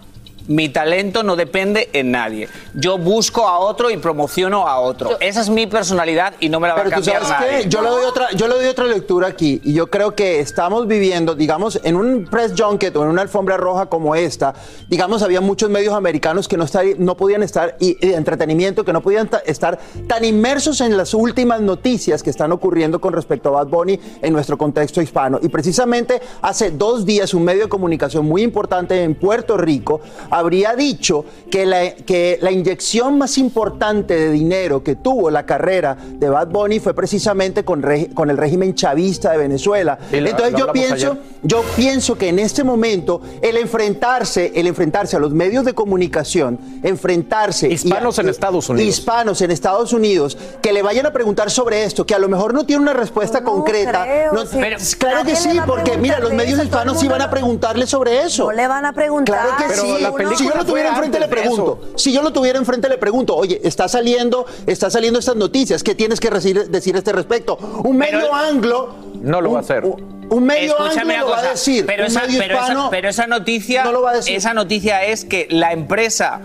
mi 0.49 0.69
talento 0.69 1.23
no 1.23 1.37
depende 1.37 1.89
en 1.93 2.11
nadie. 2.11 2.49
Yo 2.75 2.99
busco 2.99 3.47
a 3.47 3.59
otro 3.59 3.91
y 3.91 3.97
promociono 3.99 4.67
a 4.67 4.81
otro. 4.81 5.17
Esa 5.21 5.41
es 5.43 5.49
mi 5.51 5.67
personalidad 5.67 6.35
y 6.41 6.49
no 6.49 6.59
me 6.61 6.69
la 6.69 6.75
va 6.75 6.81
a 6.81 6.85
Pero 6.85 6.97
tú 6.97 7.05
cambiar 7.05 7.25
sabes 7.25 7.41
nadie. 7.53 7.63
qué? 7.65 7.69
yo 7.69 7.83
le 7.83 7.89
doy 7.91 8.05
otra, 8.05 8.31
yo 8.33 8.49
le 8.49 8.55
doy 8.57 8.67
otra 8.67 8.85
lectura 8.87 9.29
aquí 9.29 9.61
y 9.63 9.75
yo 9.75 9.89
creo 9.89 10.15
que 10.15 10.41
estamos 10.41 10.87
viviendo, 10.87 11.35
digamos, 11.35 11.81
en 11.85 11.97
un 11.97 12.25
press 12.31 12.53
junket 12.59 12.95
o 12.97 13.03
en 13.05 13.11
una 13.11 13.23
alfombra 13.23 13.57
roja 13.57 13.87
como 13.87 14.15
esta, 14.15 14.55
digamos, 14.89 15.23
había 15.23 15.41
muchos 15.41 15.71
medios 15.71 15.95
americanos 15.95 16.49
que 16.49 16.57
no, 16.57 16.65
estar- 16.65 16.97
no 16.99 17.17
podían 17.17 17.43
estar 17.43 17.77
y, 17.79 17.97
y 18.05 18.09
de 18.11 18.15
entretenimiento 18.17 18.85
que 18.85 18.93
no 18.93 19.01
podían 19.03 19.29
ta- 19.29 19.43
estar 19.47 19.79
tan 20.09 20.25
inmersos 20.25 20.81
en 20.81 20.97
las 20.97 21.15
últimas 21.15 21.61
noticias 21.61 22.23
que 22.23 22.31
están 22.31 22.53
ocurriendo 22.53 23.01
con 23.01 23.13
respecto 23.13 23.51
a 23.51 23.53
Bad 23.53 23.67
Bunny 23.69 24.01
en 24.23 24.33
nuestro 24.33 24.57
contexto 24.57 25.03
hispano. 25.03 25.39
Y 25.43 25.49
precisamente 25.49 26.21
hace 26.41 26.71
dos 26.71 27.05
días 27.05 27.35
un 27.35 27.45
medio 27.45 27.65
de 27.65 27.69
comunicación 27.69 28.25
muy 28.27 28.43
importante 28.43 29.03
en 29.03 29.15
Puerto 29.15 29.57
Rico 29.59 30.01
habría 30.39 30.75
dicho 30.75 31.25
que 31.51 31.67
la, 31.67 31.91
que 31.95 32.39
la 32.41 32.51
inyección 32.51 33.19
más 33.19 33.39
importante 33.39 34.15
de 34.15 34.31
dinero 34.31 34.83
que 34.83 34.97
tuvo 34.97 35.31
la 35.31 35.45
carrera 35.47 35.97
de 35.97 36.29
Bad 36.29 36.49
Bunny 36.49 36.79
fue 36.81 36.95
precisamente 36.95 37.65
con, 37.65 37.85
con 38.15 38.31
el 38.31 38.37
régimen 38.37 38.75
chavista 38.75 39.33
de 39.33 39.39
Venezuela. 39.39 39.99
Sí, 40.11 40.21
lo- 40.21 40.29
Entonces 40.29 40.53
lo 40.53 40.59
yo 40.59 40.73
pienso, 40.73 40.95
ayer. 41.13 41.19
yo 41.43 41.63
pienso 41.77 42.17
que 42.19 42.29
en 42.29 42.39
este 42.39 42.65
momento 42.65 43.21
el 43.43 43.57
enfrentarse, 43.57 44.53
el 44.55 44.67
enfrentarse 44.67 45.17
a 45.17 45.19
los 45.19 45.33
medios 45.33 45.65
de 45.65 45.75
comunicación, 45.75 46.59
enfrentarse 46.83 47.69
Hispanos 47.69 48.19
a- 48.19 48.23
en 48.23 48.29
Estados 48.29 48.69
Unidos. 48.69 48.89
hispanos 48.89 49.41
en 49.43 49.51
Estados 49.51 49.93
Unidos, 49.93 50.37
que 50.63 50.73
le 50.73 50.83
vayan 50.83 51.07
a 51.07 51.13
preguntar 51.13 51.51
sobre 51.51 51.85
esto, 51.85 52.05
que 52.07 52.15
a 52.15 52.19
lo 52.19 52.29
mejor 52.29 52.55
no 52.55 52.65
tiene 52.67 52.83
una 52.83 52.93
respuesta 52.93 53.43
concreta. 53.43 54.05
creo, 54.05 54.33
no- 54.33 54.43
sí. 54.47 54.57
pero, 54.61 54.77
claro 54.99 55.25
que 55.25 55.37
sí, 55.37 55.59
porque 55.67 55.97
mira, 55.97 56.19
los 56.19 56.33
medios 56.33 56.55
eso, 56.55 56.65
hispanos 56.65 56.99
sí 57.01 57.09
van 57.09 57.23
a 57.23 57.31
preguntarle 57.31 57.87
sobre 57.87 58.23
eso. 58.23 58.45
No 58.45 58.53
le 58.53 58.67
van 58.69 58.85
a 58.85 58.93
preguntar. 58.93 59.41
Claro 59.43 59.57
que 59.59 59.65
Pero 59.69 59.83
sí. 59.97 60.03
la 60.03 60.13
si 60.37 60.45
yo 60.47 60.55
lo 60.55 60.65
tuviera 60.65 60.91
enfrente 60.91 61.19
le 61.21 61.29
pregunto. 61.29 61.81
Si 61.97 62.13
yo 62.13 62.23
lo 62.23 62.33
tuviera 62.33 62.59
enfrente 62.59 62.89
le 62.89 62.99
pregunto, 62.99 63.37
oye, 63.37 63.61
está 63.65 63.89
saliendo, 63.89 64.47
está 64.67 64.91
saliendo 64.91 65.19
estas 65.19 65.37
noticias, 65.37 65.83
¿qué 65.83 65.95
tienes 65.95 66.21
que 66.21 66.31
decir, 66.31 66.69
decir 66.69 66.95
a 66.95 66.99
este 66.99 67.13
respecto? 67.13 67.57
Un 67.85 67.97
medio 67.97 68.35
anglo. 68.35 68.95
No 69.21 69.41
lo 69.41 69.53
va 69.53 69.59
a 69.59 69.63
hacer. 69.63 69.85
Un 70.31 70.45
medio 70.45 70.73
Escúchame 70.79 71.15
anglo 71.15 71.29
lo 71.29 71.33
va 71.33 71.39
a 71.41 71.51
decir. 71.51 71.87
Pero, 71.87 72.03
un 72.05 72.09
esa, 72.11 72.21
medio 72.27 72.39
pero, 72.41 72.55
esa- 72.55 72.63
hispano 72.65 72.89
pero 72.91 73.09
esa 73.09 73.27
noticia, 73.27 73.85
no 73.85 73.93
lo 73.93 74.03
va 74.03 74.11
a 74.11 74.15
decir. 74.17 74.37
esa 74.37 74.53
noticia 74.55 75.03
es 75.05 75.25
que 75.25 75.47
la 75.51 75.73
empresa 75.73 76.41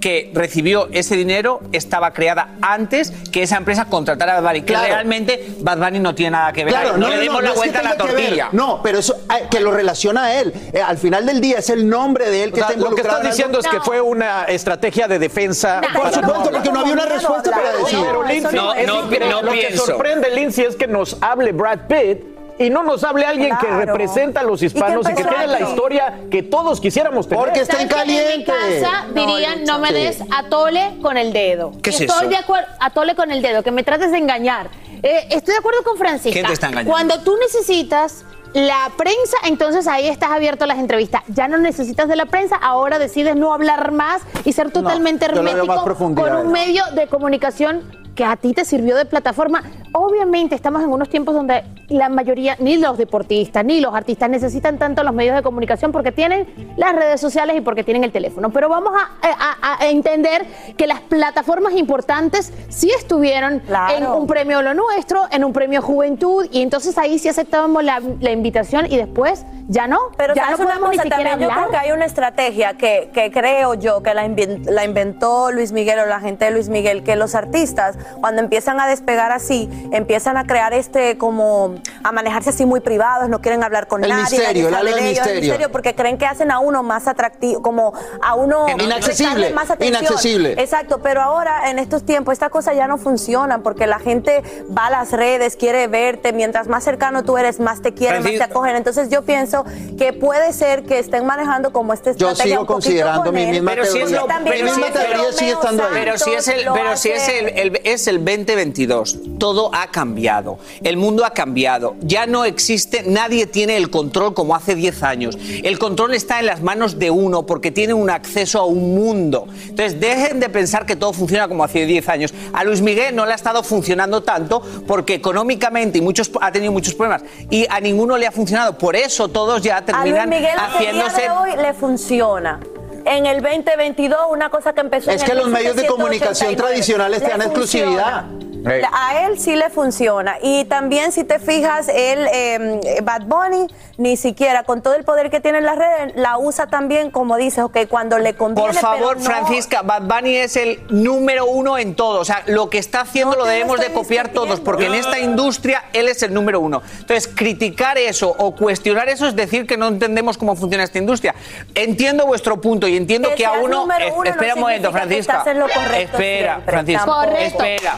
que 0.00 0.30
recibió 0.34 0.88
ese 0.92 1.16
dinero 1.16 1.60
estaba 1.72 2.12
creada 2.12 2.50
antes 2.62 3.10
que 3.32 3.42
esa 3.42 3.56
empresa 3.56 3.86
contratara 3.86 4.36
a 4.36 4.40
Bad 4.40 4.50
Bunny. 4.50 4.62
Claro. 4.62 4.84
Que 4.86 4.92
realmente 4.92 5.46
Bad 5.60 5.78
Bunny 5.78 5.98
no 5.98 6.14
tiene 6.14 6.32
nada 6.32 6.52
que 6.52 6.64
ver. 6.64 6.72
Claro, 6.72 6.94
ahí. 6.94 7.00
no, 7.00 7.08
no, 7.08 7.14
le 7.14 7.18
demos 7.18 7.34
no, 7.34 7.40
la 7.40 7.48
no 7.48 7.48
es 7.48 7.52
que 7.54 7.58
vuelta 7.58 7.78
a 7.80 7.82
la 7.82 7.96
tortilla. 7.96 8.48
No, 8.52 8.80
pero 8.82 8.98
eso 8.98 9.14
eh, 9.30 9.46
que 9.50 9.60
lo 9.60 9.72
relaciona 9.72 10.24
a 10.24 10.40
él. 10.40 10.52
Eh, 10.72 10.80
al 10.80 10.98
final 10.98 11.26
del 11.26 11.40
día 11.40 11.58
es 11.58 11.70
el 11.70 11.88
nombre 11.88 12.30
de 12.30 12.44
él 12.44 12.52
que 12.52 12.60
O 12.60 12.66
sea, 12.66 12.76
está 12.76 12.88
lo 12.88 12.94
que 12.94 13.02
estás 13.02 13.20
en 13.20 13.26
diciendo 13.30 13.58
algo. 13.58 13.70
es 13.70 13.74
que 13.76 13.80
fue 13.84 14.00
una 14.00 14.44
estrategia 14.44 15.08
de 15.08 15.18
defensa. 15.18 15.80
Por 15.94 16.12
supuesto, 16.12 16.50
porque 16.50 16.70
no 16.70 16.80
había 16.80 16.92
una 16.92 17.06
respuesta 17.06 17.50
para 17.50 17.72
decir. 17.72 17.98
Pero 18.00 18.22
Lindsay, 18.24 18.54
No, 18.54 18.74
es 18.74 18.86
no, 18.86 19.42
lo 19.42 19.52
que 19.52 19.76
sorprende, 19.76 20.30
Lindsay, 20.30 20.64
es 20.66 20.76
que 20.76 20.86
nos 20.86 21.16
hable 21.20 21.52
Brad 21.52 21.80
Pitt 21.88 22.37
y 22.58 22.70
no 22.70 22.82
nos 22.82 23.04
hable 23.04 23.24
alguien 23.24 23.56
que 23.58 23.66
representa 23.66 24.40
a 24.40 24.42
los 24.42 24.62
hispanos 24.62 25.08
y 25.08 25.14
que, 25.14 25.22
empezó 25.22 25.28
tiene 25.28 25.46
la 25.46 25.60
historia 25.60 26.20
que 26.30 26.42
todos 26.42 26.80
quisiéramos 26.80 27.28
tener. 27.28 27.44
Porque 27.44 27.60
está 27.60 27.80
en 27.80 27.88
¿Sabes 27.88 28.04
que 28.04 28.12
caliente. 28.12 28.32
En 28.34 28.38
mi 28.38 28.44
casa 28.82 29.06
dirían, 29.14 29.64
no 29.64 29.78
me 29.78 29.92
des 29.92 30.22
atole 30.36 30.98
con 31.00 31.16
el 31.16 31.32
dedo. 31.32 31.72
¿Qué 31.82 31.90
es 31.90 32.00
Estoy 32.00 32.20
eso? 32.20 32.28
de 32.28 32.36
acuerdo, 32.36 32.68
atole 32.80 33.14
con 33.14 33.30
el 33.30 33.42
dedo, 33.42 33.62
que 33.62 33.70
me 33.70 33.84
trates 33.84 34.10
de 34.10 34.18
engañar. 34.18 34.68
Eh, 35.02 35.28
estoy 35.30 35.54
de 35.54 35.58
acuerdo 35.58 35.82
con 35.84 35.96
Francisca. 35.96 36.32
¿Quién 36.32 36.46
te 36.46 36.52
está 36.52 36.66
engañando? 36.66 36.90
Cuando 36.90 37.20
tú 37.20 37.36
necesitas 37.40 38.24
la 38.54 38.90
prensa, 38.96 39.36
entonces 39.44 39.86
ahí 39.86 40.08
estás 40.08 40.30
abierto 40.30 40.64
a 40.64 40.66
las 40.66 40.78
entrevistas. 40.78 41.22
Ya 41.28 41.48
no 41.48 41.58
necesitas 41.58 42.08
de 42.08 42.16
la 42.16 42.26
prensa, 42.26 42.56
ahora 42.56 42.98
decides 42.98 43.36
no 43.36 43.52
hablar 43.52 43.92
más 43.92 44.22
y 44.44 44.52
ser 44.52 44.70
totalmente 44.70 45.28
más 45.28 45.36
hermético 45.36 45.84
con 46.14 46.36
un 46.36 46.52
medio 46.52 46.82
de 46.94 47.06
comunicación 47.06 47.84
que 48.18 48.24
a 48.24 48.34
ti 48.34 48.52
te 48.52 48.64
sirvió 48.64 48.96
de 48.96 49.04
plataforma. 49.04 49.62
Obviamente 49.92 50.56
estamos 50.56 50.82
en 50.82 50.88
unos 50.90 51.08
tiempos 51.08 51.36
donde 51.36 51.62
la 51.88 52.08
mayoría, 52.08 52.56
ni 52.58 52.76
los 52.76 52.98
deportistas, 52.98 53.64
ni 53.64 53.80
los 53.80 53.94
artistas 53.94 54.28
necesitan 54.28 54.76
tanto 54.76 55.04
los 55.04 55.14
medios 55.14 55.36
de 55.36 55.42
comunicación 55.42 55.92
porque 55.92 56.10
tienen 56.10 56.48
las 56.76 56.96
redes 56.96 57.20
sociales 57.20 57.54
y 57.56 57.60
porque 57.60 57.84
tienen 57.84 58.02
el 58.02 58.10
teléfono. 58.10 58.50
Pero 58.50 58.68
vamos 58.68 58.92
a, 58.92 59.28
a- 59.28 59.78
a 59.84 59.86
entender 59.88 60.44
que 60.76 60.88
las 60.88 61.00
plataformas 61.00 61.74
importantes 61.74 62.52
sí 62.68 62.90
estuvieron 62.90 63.60
Claro. 63.60 63.94
en 63.96 64.04
un 64.08 64.26
premio 64.26 64.62
Lo 64.62 64.74
Nuestro, 64.74 65.22
en 65.30 65.44
un 65.44 65.52
premio 65.52 65.80
Juventud, 65.80 66.48
y 66.50 66.62
entonces 66.62 66.98
ahí 66.98 67.20
sí 67.20 67.28
aceptábamos 67.28 67.84
la, 67.84 68.02
la 68.18 68.32
invitación 68.32 68.86
y 68.90 68.96
después 68.96 69.44
ya 69.68 69.86
no. 69.86 69.98
Pero 70.16 70.34
ya 70.34 70.42
¿sabes 70.44 70.58
no 70.58 70.64
podemos 70.66 70.90
ni 70.90 70.96
cosa? 70.96 71.02
siquiera 71.08 71.30
También 71.30 71.48
yo 71.50 71.52
hablar. 71.54 71.68
creo 71.68 71.80
que 71.80 71.86
hay 71.86 71.92
una 71.94 72.04
estrategia 72.06 72.74
que, 72.74 73.10
que 73.14 73.30
creo 73.30 73.74
yo 73.74 74.02
que 74.02 74.12
la, 74.14 74.26
la 74.66 74.84
inventó 74.84 75.52
Luis 75.52 75.70
Miguel 75.72 76.00
o 76.00 76.06
la 76.06 76.18
gente 76.20 76.46
de 76.46 76.50
Luis 76.50 76.68
Miguel, 76.68 77.04
que 77.04 77.14
los 77.16 77.34
artistas 77.34 77.96
cuando 78.20 78.42
empiezan 78.42 78.80
a 78.80 78.86
despegar 78.86 79.32
así, 79.32 79.68
empiezan 79.92 80.36
a 80.36 80.44
crear 80.46 80.72
este 80.74 81.18
como 81.18 81.74
a 82.04 82.12
manejarse 82.12 82.50
así 82.50 82.66
muy 82.66 82.80
privados, 82.80 83.28
no 83.28 83.40
quieren 83.40 83.62
hablar 83.64 83.86
con 83.88 84.02
El 84.04 84.10
nadie, 84.10 84.38
misterio, 84.38 84.70
nadie 84.70 84.92
el 84.92 84.98
ellos, 84.98 85.26
el 85.26 85.40
misterio. 85.40 85.70
porque 85.72 85.94
creen 85.94 86.18
que 86.18 86.26
hacen 86.26 86.50
a 86.50 86.58
uno 86.58 86.82
más 86.82 87.06
atractivo, 87.08 87.62
como 87.62 87.92
a 88.22 88.34
uno 88.34 88.66
Inaccesible, 88.68 89.50
más 89.50 89.70
atención. 89.70 90.02
inaccesible. 90.04 90.54
Exacto, 90.58 91.00
pero 91.02 91.20
ahora 91.22 91.70
en 91.70 91.78
estos 91.78 92.04
tiempos 92.04 92.32
estas 92.32 92.50
cosas 92.50 92.74
ya 92.76 92.86
no 92.86 92.98
funcionan 92.98 93.62
porque 93.62 93.86
la 93.86 93.98
gente 93.98 94.42
va 94.76 94.86
a 94.86 94.90
las 94.90 95.12
redes, 95.12 95.56
quiere 95.56 95.86
verte, 95.88 96.32
mientras 96.32 96.68
más 96.68 96.84
cercano 96.84 97.24
tú 97.24 97.36
eres, 97.38 97.60
más 97.60 97.82
te 97.82 97.94
quieren, 97.94 98.22
más 98.22 98.32
te 98.32 98.42
acogen. 98.42 98.76
Entonces 98.76 99.08
yo 99.10 99.22
pienso 99.22 99.64
que 99.98 100.12
puede 100.12 100.52
ser 100.52 100.84
que 100.84 100.98
estén 100.98 101.24
manejando 101.26 101.72
como 101.72 101.92
esta 101.92 102.12
Yo 102.12 102.30
estrategia 102.30 102.44
sigo 102.44 102.60
un 102.62 102.66
poquito 102.66 102.74
considerando 102.74 103.24
con 103.24 103.34
mi 103.34 103.46
misma 103.46 103.70
Pero 103.72 103.84
si 103.84 103.98
es 103.98 104.08
teoría. 104.10 104.20
lo- 104.20 104.44
pero 104.44 104.68
si 104.68 104.80
mi 104.80 104.86
es- 104.86 104.90
hace 104.96 105.04
teoría 105.06 105.32
sigue 105.32 105.50
estando 105.52 105.82
ahí. 105.84 105.90
Pero 105.94 106.18
si 106.18 106.32
es 106.34 106.48
el, 106.48 106.66
pero 106.72 106.96
si 106.96 107.10
es 107.10 107.28
el, 107.28 107.48
el- 107.48 107.80
es 107.84 107.97
el 108.06 108.24
2022, 108.24 109.18
todo 109.38 109.70
ha 109.74 109.90
cambiado. 109.90 110.58
El 110.82 110.96
mundo 110.96 111.24
ha 111.24 111.30
cambiado. 111.30 111.96
Ya 112.00 112.26
no 112.26 112.44
existe, 112.44 113.02
nadie 113.06 113.46
tiene 113.46 113.76
el 113.76 113.90
control 113.90 114.34
como 114.34 114.54
hace 114.54 114.74
10 114.74 115.02
años. 115.02 115.38
El 115.64 115.78
control 115.78 116.14
está 116.14 116.38
en 116.38 116.46
las 116.46 116.62
manos 116.62 116.98
de 116.98 117.10
uno 117.10 117.46
porque 117.46 117.70
tiene 117.70 117.94
un 117.94 118.10
acceso 118.10 118.60
a 118.60 118.64
un 118.66 118.94
mundo. 118.94 119.46
Entonces, 119.68 119.98
dejen 119.98 120.40
de 120.40 120.48
pensar 120.48 120.86
que 120.86 120.96
todo 120.96 121.12
funciona 121.12 121.48
como 121.48 121.64
hace 121.64 121.86
10 121.86 122.08
años. 122.08 122.34
A 122.52 122.64
Luis 122.64 122.80
Miguel 122.80 123.16
no 123.16 123.26
le 123.26 123.32
ha 123.32 123.36
estado 123.36 123.62
funcionando 123.62 124.22
tanto 124.22 124.62
porque 124.86 125.14
económicamente 125.14 125.98
y 125.98 126.00
muchos, 126.00 126.30
ha 126.40 126.52
tenido 126.52 126.72
muchos 126.72 126.94
problemas 126.94 127.22
y 127.50 127.66
a 127.68 127.80
ninguno 127.80 128.16
le 128.16 128.26
ha 128.26 128.32
funcionado. 128.32 128.76
Por 128.76 128.96
eso 128.96 129.28
todos 129.28 129.62
ya 129.62 129.78
A 129.78 129.80
Luis 129.80 130.14
terminan 130.14 130.28
Miguel 130.28 130.56
haciéndose 130.58 131.30
hoy 131.30 131.56
le 131.56 131.74
funciona. 131.74 132.60
En 133.08 133.24
el 133.24 133.40
2022, 133.40 134.18
una 134.30 134.50
cosa 134.50 134.74
que 134.74 134.82
empezó 134.82 135.10
Es 135.10 135.22
en 135.22 135.26
que 135.26 135.32
el 135.32 135.38
los 135.38 135.48
medios 135.48 135.76
de 135.76 135.82
1789, 135.82 135.88
comunicación 135.88 136.56
tradicionales 136.56 137.22
te 137.22 137.28
dan 137.28 137.40
exclusividad. 137.40 138.24
Hey. 138.66 138.82
A 138.92 139.24
él 139.26 139.38
sí 139.38 139.54
le 139.56 139.70
funciona. 139.70 140.36
Y 140.42 140.64
también, 140.66 141.12
si 141.12 141.24
te 141.24 141.38
fijas, 141.38 141.88
él, 141.88 142.26
eh, 142.32 143.00
Bad 143.02 143.22
Bunny, 143.26 143.66
ni 143.96 144.16
siquiera 144.16 144.62
con 144.64 144.82
todo 144.82 144.94
el 144.94 145.04
poder 145.04 145.30
que 145.30 145.40
tiene 145.40 145.58
en 145.58 145.64
las 145.64 145.76
redes, 145.76 146.12
la 146.16 146.38
usa 146.38 146.66
también, 146.68 147.10
como 147.10 147.36
dices, 147.36 147.64
ok, 147.64 147.78
cuando 147.88 148.18
le 148.18 148.34
conviene. 148.34 148.70
Por 148.72 148.78
favor, 148.80 149.16
pero 149.16 149.20
no- 149.20 149.24
Francisca, 149.24 149.82
Bad 149.82 150.02
Bunny 150.02 150.36
es 150.36 150.56
el 150.56 150.80
número 150.90 151.46
uno 151.46 151.78
en 151.78 151.94
todo. 151.94 152.20
O 152.20 152.24
sea, 152.24 152.42
lo 152.46 152.70
que 152.70 152.78
está 152.78 153.00
haciendo 153.02 153.34
No 153.36 153.40
lo 153.40 153.46
debemos 153.46 153.78
de 153.80 153.92
copiar 153.92 154.28
todos, 154.28 154.60
porque 154.60 154.86
en 154.86 154.94
esta 154.94 155.18
industria 155.18 155.84
él 155.92 156.08
es 156.08 156.22
el 156.22 156.32
número 156.32 156.60
uno. 156.60 156.82
Entonces, 157.00 157.28
criticar 157.28 157.98
eso 157.98 158.34
o 158.38 158.54
cuestionar 158.54 159.08
eso 159.08 159.26
es 159.26 159.36
decir 159.36 159.66
que 159.66 159.76
no 159.76 159.88
entendemos 159.88 160.38
cómo 160.38 160.56
funciona 160.56 160.84
esta 160.84 160.98
industria. 160.98 161.34
Entiendo 161.74 162.26
vuestro 162.26 162.60
punto 162.60 162.86
y 162.88 162.96
entiendo 162.96 163.28
Que 163.30 163.34
que 163.36 163.46
a 163.46 163.52
uno... 163.52 163.84
uno 163.84 163.86
no 163.86 164.24
espera 164.24 164.54
un 164.54 164.60
momento, 164.60 164.90
Francisca. 164.92 165.38
estás 165.38 165.46
en 165.48 165.58
lo 165.60 165.66
correcto 165.68 166.16
espera, 166.18 166.60
siempre. 166.64 166.98
Correcto. 167.04 167.42
Espera, 167.64 167.96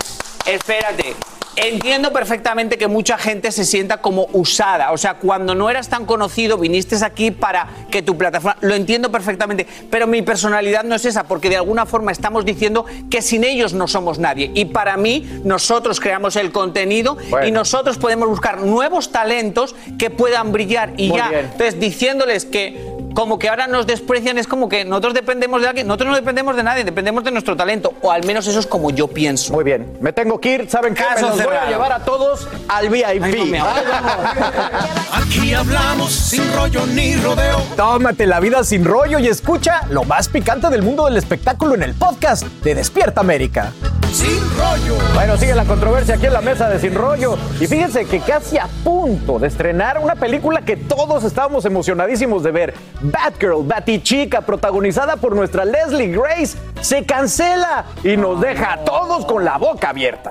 espérate. 0.55 1.15
Entiendo 1.57 2.13
perfectamente 2.13 2.79
que 2.79 2.87
mucha 2.87 3.19
gente 3.19 3.51
se 3.53 3.65
sienta 3.65 3.99
como 3.99 4.29
usada. 4.33 4.93
O 4.93 4.97
sea, 4.99 5.15
cuando 5.15 5.55
no 5.55 5.69
eras 5.69 5.89
tan 5.89 6.07
conocido, 6.07 6.57
viniste 6.57 6.97
aquí 7.05 7.33
para 7.33 7.69
que 7.91 8.01
tu 8.03 8.17
plataforma. 8.17 8.57
Lo 8.61 8.75
entiendo 8.75 9.11
perfectamente. 9.11 9.67
Pero 9.91 10.07
mi 10.07 10.23
personalidad 10.23 10.85
no 10.85 10.95
es 10.95 11.05
esa, 11.05 11.25
porque 11.25 11.51
de 11.51 11.57
alguna 11.57 11.85
forma 11.87 12.13
estamos 12.13 12.45
diciendo 12.47 12.87
que 13.11 13.21
sin 13.21 13.45
ellos 13.45 13.75
no 13.75 13.89
somos 13.89 14.19
nadie. 14.19 14.51
Y 14.55 14.67
para 14.67 14.97
mí, 14.97 15.29
nosotros 15.45 16.01
creamos 16.01 16.37
el 16.37 16.51
contenido 16.53 17.19
Bueno. 17.29 17.47
y 17.47 17.51
nosotros 17.53 17.99
podemos 17.99 18.29
buscar 18.29 18.61
nuevos 18.63 19.11
talentos 19.13 19.75
que 19.99 20.09
puedan 20.09 20.53
brillar. 20.53 20.95
Y 20.97 21.09
Muy 21.09 21.19
ya. 21.19 21.29
bien. 21.29 21.45
Entonces, 21.53 21.79
diciéndoles 21.81 22.45
que. 22.47 23.00
Como 23.15 23.39
que 23.39 23.49
ahora 23.49 23.67
nos 23.67 23.87
desprecian, 23.87 24.39
es 24.39 24.47
como 24.47 24.69
que 24.69 24.85
nosotros 24.85 25.15
dependemos 25.15 25.61
de 25.63 25.69
alguien, 25.69 25.87
nosotros 25.87 26.11
no 26.11 26.17
dependemos 26.17 26.57
de 26.57 26.63
nadie, 26.63 26.85
dependemos 26.85 27.25
de 27.25 27.31
nuestro 27.31 27.57
talento, 27.57 27.95
o 28.03 28.11
al 28.11 28.25
menos 28.25 28.47
eso 28.47 28.59
es 28.61 28.67
como 28.67 28.91
yo 28.91 29.09
pienso. 29.09 29.53
Muy 29.53 29.65
bien, 29.65 29.97
me 30.01 30.13
tengo 30.13 30.41
que 30.41 30.55
ir. 30.55 30.71
¿Saben 30.71 30.95
qué? 30.95 31.03
Caso 31.03 31.31
Me 31.31 31.37
los 31.37 31.45
voy 31.45 31.57
a 31.57 31.69
llevar 31.69 31.93
a 31.93 32.01
todos 32.01 32.47
al 32.69 32.89
VIP. 32.89 33.05
Ay, 33.07 33.51
no. 33.59 33.67
Aquí 35.13 35.53
hablamos 35.55 36.13
sin 36.13 36.53
rollo 36.55 36.87
ni 36.87 37.17
rodeo. 37.17 37.63
Tómate 37.77 38.27
la 38.27 38.41
vida 38.41 38.63
sin 38.65 38.85
rollo 38.85 39.19
y 39.19 39.29
escucha 39.29 39.83
lo 39.91 40.05
más 40.05 40.29
picante 40.29 40.69
del 40.69 40.83
mundo 40.83 41.07
del 41.07 41.17
espectáculo 41.17 41.75
en 41.75 41.83
el 41.83 41.95
podcast 41.95 42.45
de 42.45 42.75
Despierta 42.75 43.21
América. 43.21 43.73
Sin 44.13 44.41
rollo. 44.59 44.97
Bueno, 45.15 45.37
sigue 45.37 45.55
la 45.55 45.65
controversia 45.65 46.17
aquí 46.17 46.27
en 46.27 46.33
la 46.33 46.41
mesa 46.41 46.69
de 46.69 46.81
Sin 46.81 46.95
Rollo. 46.95 47.39
Y 47.61 47.67
fíjense 47.69 48.07
que 48.07 48.19
casi 48.19 48.59
a 48.59 48.67
punto 48.83 49.39
de 49.39 49.47
estrenar 49.47 50.01
una 50.01 50.17
película 50.17 50.63
que 50.63 50.77
todos 50.77 51.23
estábamos 51.23 51.65
emocionadísimos 51.65 52.43
de 52.43 52.51
ver. 52.51 52.75
Batgirl, 53.01 53.65
Batichica, 53.65 54.43
protagonizada 54.43 55.17
por 55.17 55.35
nuestra 55.35 55.65
Leslie 55.65 56.09
Grace, 56.09 56.57
se 56.81 57.05
cancela 57.05 57.85
y 58.05 58.17
nos 58.17 58.41
deja 58.41 58.75
a 58.75 58.85
todos 58.85 59.25
con 59.27 59.45
la 59.45 59.59
boca 59.59 59.91
abierta. 59.91 60.31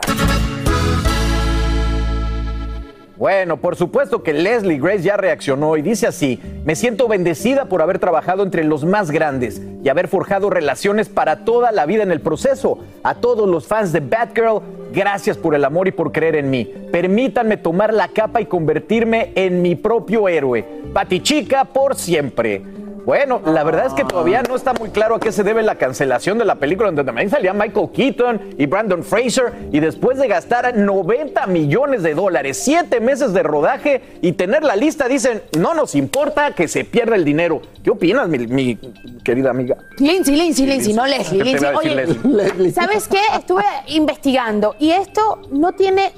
Bueno, 3.20 3.58
por 3.58 3.76
supuesto 3.76 4.24
que 4.24 4.32
Leslie 4.32 4.80
Grace 4.80 5.02
ya 5.02 5.18
reaccionó 5.18 5.76
y 5.76 5.82
dice 5.82 6.08
así, 6.08 6.40
me 6.64 6.74
siento 6.78 7.10
bendecida 7.10 7.66
por 7.66 7.82
haber 7.82 8.00
trabajado 8.00 8.44
entre 8.44 8.64
los 8.64 8.86
más 8.86 9.12
grandes 9.12 9.62
y 9.84 9.90
haber 9.90 10.08
forjado 10.08 10.50
relaciones 10.50 11.10
para 11.10 11.44
toda 11.44 11.74
la 11.74 11.86
vida 11.86 12.02
en 12.04 12.14
el 12.14 12.22
proceso. 12.22 12.80
A 13.04 13.16
todos 13.16 13.50
los 13.50 13.68
fans 13.68 13.92
de 13.92 14.00
Batgirl, 14.00 14.62
gracias 14.94 15.36
por 15.36 15.54
el 15.54 15.66
amor 15.66 15.90
y 15.90 15.92
por 15.92 16.14
creer 16.14 16.38
en 16.38 16.50
mí. 16.50 16.74
Permítanme 16.94 17.58
tomar 17.58 17.94
la 17.94 18.08
capa 18.08 18.40
y 18.40 18.46
convertirme 18.46 19.34
en 19.36 19.62
mi 19.62 19.76
propio 19.76 20.30
héroe. 20.30 20.66
Batichica 20.94 21.66
por 21.66 21.96
siempre. 21.96 22.64
Bueno, 23.10 23.42
la 23.44 23.64
verdad 23.64 23.88
es 23.88 23.94
que 23.94 24.04
todavía 24.04 24.44
no 24.44 24.56
está 24.56 24.74
muy 24.74 24.92
claro 24.92 25.16
a 25.16 25.20
qué 25.20 25.32
se 25.32 25.42
debe 25.42 25.64
la 25.64 25.80
cancelación 25.80 26.38
de 26.38 26.46
la 26.46 26.58
película, 26.58 26.90
donde 26.90 27.04
también 27.04 27.28
salía 27.28 27.54
Michael 27.54 27.90
Keaton 27.92 28.40
y 28.56 28.68
Brandon 28.68 29.04
Fraser, 29.04 29.52
y 29.72 29.80
después 29.80 30.20
de 30.20 30.28
gastar 30.28 30.78
90 30.78 31.48
millones 31.48 32.04
de 32.04 32.14
dólares, 32.14 32.62
7 32.64 33.00
meses 33.00 33.34
de 33.34 33.42
rodaje 33.42 34.04
y 34.22 34.34
tener 34.34 34.62
la 34.62 34.76
lista, 34.76 35.08
dicen, 35.08 35.42
no 35.58 35.74
nos 35.74 35.96
importa 35.96 36.54
que 36.54 36.68
se 36.68 36.86
pierda 36.86 37.16
el 37.16 37.26
dinero. 37.26 37.64
¿Qué 37.84 37.90
opinas, 37.90 38.30
mi, 38.30 38.46
mi 38.46 38.78
querida 39.24 39.50
amiga? 39.50 39.78
Lindsay, 39.98 40.36
Lindsay, 40.36 40.68
Lindsay, 40.68 40.94
no 40.94 41.08
Leslie. 41.08 41.44
Lindsay. 41.44 41.76
Oye, 41.76 41.96
Leslie. 42.24 42.72
¿sabes 42.72 43.08
qué? 43.08 43.22
Estuve 43.36 43.64
investigando 43.88 44.76
y 44.78 44.92
esto 44.92 45.42
no 45.50 45.72
tiene, 45.72 46.12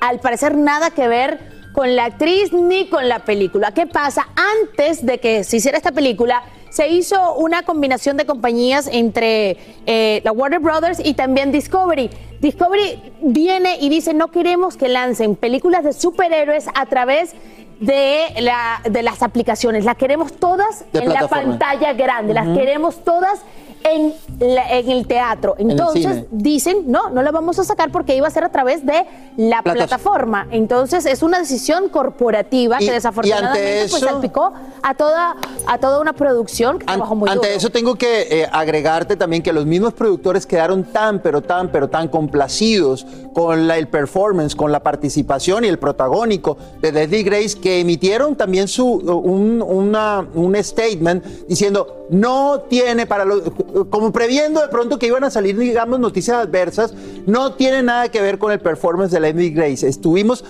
al 0.00 0.20
parecer, 0.20 0.56
nada 0.56 0.88
que 0.88 1.06
ver 1.06 1.59
con 1.72 1.94
la 1.96 2.06
actriz 2.06 2.52
ni 2.52 2.88
con 2.88 3.08
la 3.08 3.20
película. 3.20 3.72
¿Qué 3.72 3.86
pasa? 3.86 4.28
Antes 4.62 5.04
de 5.04 5.18
que 5.18 5.44
se 5.44 5.58
hiciera 5.58 5.76
esta 5.78 5.92
película, 5.92 6.42
se 6.70 6.88
hizo 6.88 7.34
una 7.34 7.62
combinación 7.62 8.16
de 8.16 8.26
compañías 8.26 8.88
entre 8.92 9.56
eh, 9.86 10.20
la 10.24 10.32
Warner 10.32 10.60
Brothers 10.60 11.00
y 11.04 11.14
también 11.14 11.50
Discovery. 11.52 12.10
Discovery 12.40 13.12
viene 13.22 13.76
y 13.80 13.88
dice, 13.88 14.14
no 14.14 14.28
queremos 14.30 14.76
que 14.76 14.88
lancen 14.88 15.36
películas 15.36 15.84
de 15.84 15.92
superhéroes 15.92 16.66
a 16.74 16.86
través 16.86 17.34
de, 17.80 18.24
la- 18.40 18.80
de 18.88 19.02
las 19.02 19.22
aplicaciones. 19.22 19.84
Las 19.84 19.96
queremos 19.96 20.32
todas 20.34 20.84
De 20.92 21.00
en 21.00 21.12
la 21.12 21.28
pantalla 21.28 21.92
grande, 21.92 22.34
las 22.34 22.56
queremos 22.56 23.02
todas 23.04 23.40
en, 23.84 24.14
la- 24.38 24.70
en 24.78 24.90
el 24.90 25.06
teatro. 25.06 25.54
Entonces 25.58 26.24
dicen, 26.30 26.84
no, 26.86 27.10
no 27.10 27.22
la 27.22 27.30
vamos 27.30 27.58
a 27.58 27.64
sacar 27.64 27.90
porque 27.90 28.16
iba 28.16 28.26
a 28.26 28.30
ser 28.30 28.44
a 28.44 28.48
través 28.50 28.84
de 28.84 29.06
la 29.36 29.62
plataforma. 29.62 30.46
Entonces 30.50 31.06
es 31.06 31.22
una 31.22 31.38
decisión 31.38 31.88
corporativa 31.88 32.76
Y- 32.80 32.86
que 32.86 32.92
desafortunadamente 32.92 33.86
pues 33.90 34.02
salpicó 34.02 34.52
a 34.82 34.94
toda, 34.94 35.36
a 35.66 35.78
toda 35.78 36.00
una 36.00 36.12
producción 36.12 36.78
que 36.78 36.86
trabajó 36.86 37.14
muy 37.14 37.28
Ante 37.28 37.46
duro. 37.48 37.56
eso 37.58 37.70
tengo 37.70 37.94
que 37.96 38.22
eh, 38.42 38.48
agregarte 38.52 39.16
también 39.16 39.42
que 39.42 39.52
los 39.52 39.66
mismos 39.66 39.94
productores 39.94 40.46
quedaron 40.46 40.84
tan, 40.84 41.20
pero 41.20 41.40
tan, 41.42 41.68
pero 41.70 41.88
tan 41.88 42.08
complacidos 42.08 43.06
con 43.34 43.66
la- 43.68 43.76
el 43.78 43.88
performance, 43.88 44.54
con 44.54 44.72
la 44.72 44.80
participación 44.80 45.64
y 45.64 45.68
el 45.68 45.78
protagónico 45.78 46.56
de 46.80 46.92
Leslie 46.92 47.22
Grace 47.22 47.58
que 47.58 47.80
emitieron 47.80 48.36
también 48.36 48.68
su, 48.68 48.84
un, 48.86 49.62
una- 49.62 50.26
un 50.34 50.56
statement 50.62 51.24
diciendo 51.48 52.06
no 52.10 52.60
tiene 52.68 53.06
para 53.06 53.24
los, 53.24 53.42
como 53.90 54.12
previendo 54.12 54.60
de 54.60 54.68
pronto 54.68 54.98
que 54.98 55.06
iban 55.06 55.24
a 55.24 55.30
salir, 55.30 55.56
digamos, 55.58 55.98
noticias 56.00 56.36
adversas, 56.38 56.94
no 57.26 57.54
tiene 57.54 57.82
nada 57.82 58.08
que 58.10 58.20
ver 58.20 58.38
con 58.38 58.52
el 58.52 58.60
performance 58.60 59.10
de 59.12 59.20
Leslie 59.20 59.50
Grace. 59.50 59.86
Estuvimos 59.88 60.44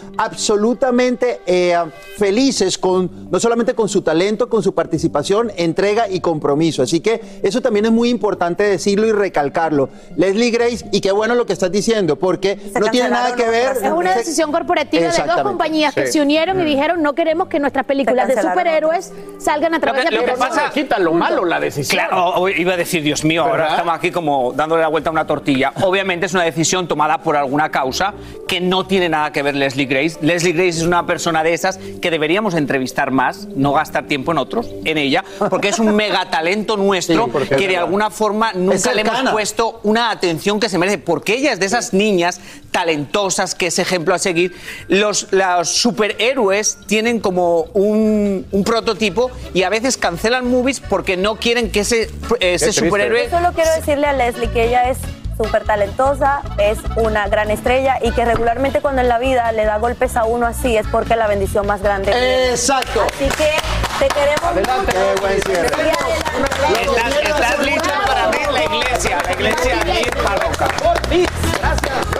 absolutamente 0.50 1.40
eh, 1.46 1.76
felices 2.16 2.78
con, 2.78 3.30
no 3.30 3.38
solamente 3.40 3.74
con 3.74 3.88
su 3.88 4.02
talento, 4.02 4.48
con 4.48 4.62
su 4.62 4.74
participación, 4.74 5.52
entrega 5.56 6.08
y 6.08 6.20
compromiso. 6.20 6.82
Así 6.82 7.00
que 7.00 7.20
eso 7.42 7.60
también 7.60 7.86
es 7.86 7.92
muy 7.92 8.08
importante 8.08 8.62
decirlo 8.64 9.06
y 9.06 9.12
recalcarlo. 9.12 9.88
Leslie 10.16 10.50
Grace, 10.50 10.88
y 10.92 11.00
qué 11.00 11.12
bueno 11.12 11.34
lo 11.34 11.46
que 11.46 11.52
estás 11.52 11.70
diciendo, 11.70 12.16
porque 12.16 12.58
no 12.80 12.88
tiene 12.90 13.10
nada 13.10 13.34
que 13.34 13.48
ver. 13.48 13.76
Es 13.82 13.90
una 13.92 14.14
decisión 14.14 14.50
corporativa 14.52 15.08
de 15.10 15.22
dos 15.26 15.42
compañías 15.42 15.94
que 15.94 16.06
se 16.06 16.20
unieron 16.20 16.60
y 16.60 16.64
dijeron 16.64 17.02
no 17.02 17.14
queremos 17.14 17.48
que 17.48 17.58
nuestras 17.60 17.84
películas 17.86 18.28
de 18.28 18.40
superhéroes 18.40 19.12
salgan 19.38 19.74
a 19.74 19.80
través 19.80 20.04
de 20.04 20.10
lo 20.10 20.20
que 20.20 20.24
plataformas". 20.26 20.58
pasa- 20.64 20.70
Quita 20.72 20.98
lo 20.98 21.12
malo 21.12 21.44
la 21.44 21.60
decisión. 21.60 21.98
Claro, 22.06 22.48
iba 22.48 22.74
a 22.74 22.76
decir, 22.76 23.02
Dios 23.10 23.24
mío, 23.24 23.42
ahora 23.42 23.54
¿Verdad? 23.54 23.70
estamos 23.72 23.94
aquí 23.96 24.12
como 24.12 24.52
dándole 24.52 24.82
la 24.82 24.88
vuelta 24.88 25.10
a 25.10 25.12
una 25.12 25.26
tortilla. 25.26 25.72
Obviamente 25.82 26.26
es 26.26 26.32
una 26.32 26.44
decisión 26.44 26.86
tomada 26.86 27.18
por 27.18 27.36
alguna 27.36 27.68
causa 27.68 28.14
que 28.46 28.60
no 28.60 28.86
tiene 28.86 29.08
nada 29.08 29.32
que 29.32 29.42
ver 29.42 29.56
Leslie 29.56 29.86
Grace. 29.86 30.18
Leslie 30.22 30.52
Grace 30.52 30.78
es 30.78 30.82
una 30.82 31.06
persona 31.06 31.42
de 31.42 31.52
esas 31.52 31.78
que 32.00 32.08
deberíamos 32.08 32.54
entrevistar 32.54 33.10
más, 33.10 33.48
no 33.56 33.72
gastar 33.72 34.06
tiempo 34.06 34.30
en 34.30 34.38
otros, 34.38 34.70
en 34.84 34.96
ella, 34.96 35.24
porque 35.48 35.70
es 35.70 35.80
un 35.80 35.96
megatalento 35.96 36.76
nuestro 36.76 37.26
Sí, 37.26 37.48
que 37.48 37.56
de 37.56 37.66
verdad. 37.66 37.82
alguna 37.82 38.10
forma 38.10 38.52
nunca 38.52 38.94
le 38.94 39.00
hemos 39.00 39.32
puesto 39.32 39.80
una 39.82 40.12
atención 40.12 40.60
que 40.60 40.68
se 40.68 40.78
merece, 40.78 40.98
porque 40.98 41.34
ella 41.34 41.52
es 41.52 41.58
de 41.58 41.66
esas 41.66 41.92
niñas 41.92 42.40
talentosas 42.70 43.56
que 43.56 43.66
es 43.66 43.80
ejemplo 43.80 44.14
a 44.14 44.20
seguir. 44.20 44.54
Los, 44.86 45.26
los 45.32 45.68
superhéroes 45.68 46.78
tienen 46.86 47.18
como 47.18 47.62
un, 47.74 48.46
un 48.52 48.62
prototipo 48.62 49.32
y 49.52 49.64
a 49.64 49.68
veces 49.68 49.96
cancelan 49.96 50.48
movies 50.48 50.78
porque 50.78 51.16
no 51.16 51.34
quieren 51.34 51.72
que 51.72 51.80
ese, 51.80 52.08
ese 52.38 52.66
triste. 52.66 52.99
Superhéroe 53.04 53.30
Yo 53.30 53.38
solo 53.38 53.52
quiero 53.52 53.70
decirle 53.74 54.06
a 54.06 54.12
Leslie 54.12 54.50
que 54.50 54.64
ella 54.64 54.88
es 54.90 54.98
súper 55.36 55.64
talentosa, 55.64 56.42
es 56.58 56.78
una 56.96 57.26
gran 57.28 57.50
estrella 57.50 57.98
y 58.02 58.12
que 58.12 58.24
regularmente 58.26 58.80
cuando 58.80 59.00
en 59.00 59.08
la 59.08 59.18
vida 59.18 59.50
le 59.52 59.64
da 59.64 59.78
golpes 59.78 60.16
a 60.16 60.24
uno 60.24 60.46
así 60.46 60.76
es 60.76 60.86
porque 60.88 61.14
es 61.14 61.18
la 61.18 61.26
bendición 61.28 61.66
más 61.66 61.82
grande. 61.82 62.12
que. 62.12 62.50
Exacto. 62.50 63.06
Así 63.14 63.26
que 63.30 63.50
te 63.98 64.08
queremos 64.08 64.44
Adelante, 64.44 64.92
mucho. 64.98 65.14
Qué 65.14 65.20
buen 65.20 65.42
cierre. 65.42 65.68
Sigue 65.68 65.92
adelante. 65.92 66.82
Estás, 66.82 67.16
estás 67.22 67.58
lista 67.66 68.00
para 68.06 68.24
abrir 68.24 68.50
la 68.50 68.64
iglesia, 68.64 69.18
la 69.24 69.32
iglesia 69.32 69.84
bien 69.84 70.10
barroca. 70.24 70.68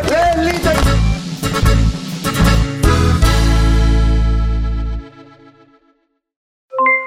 Leslie, 0.09 0.59
te- 0.61 1.01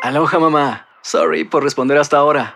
Aloha 0.01 0.39
mamá. 0.39 0.87
Sorry 1.01 1.43
por 1.43 1.63
responder 1.63 1.97
hasta 1.97 2.17
ahora. 2.17 2.55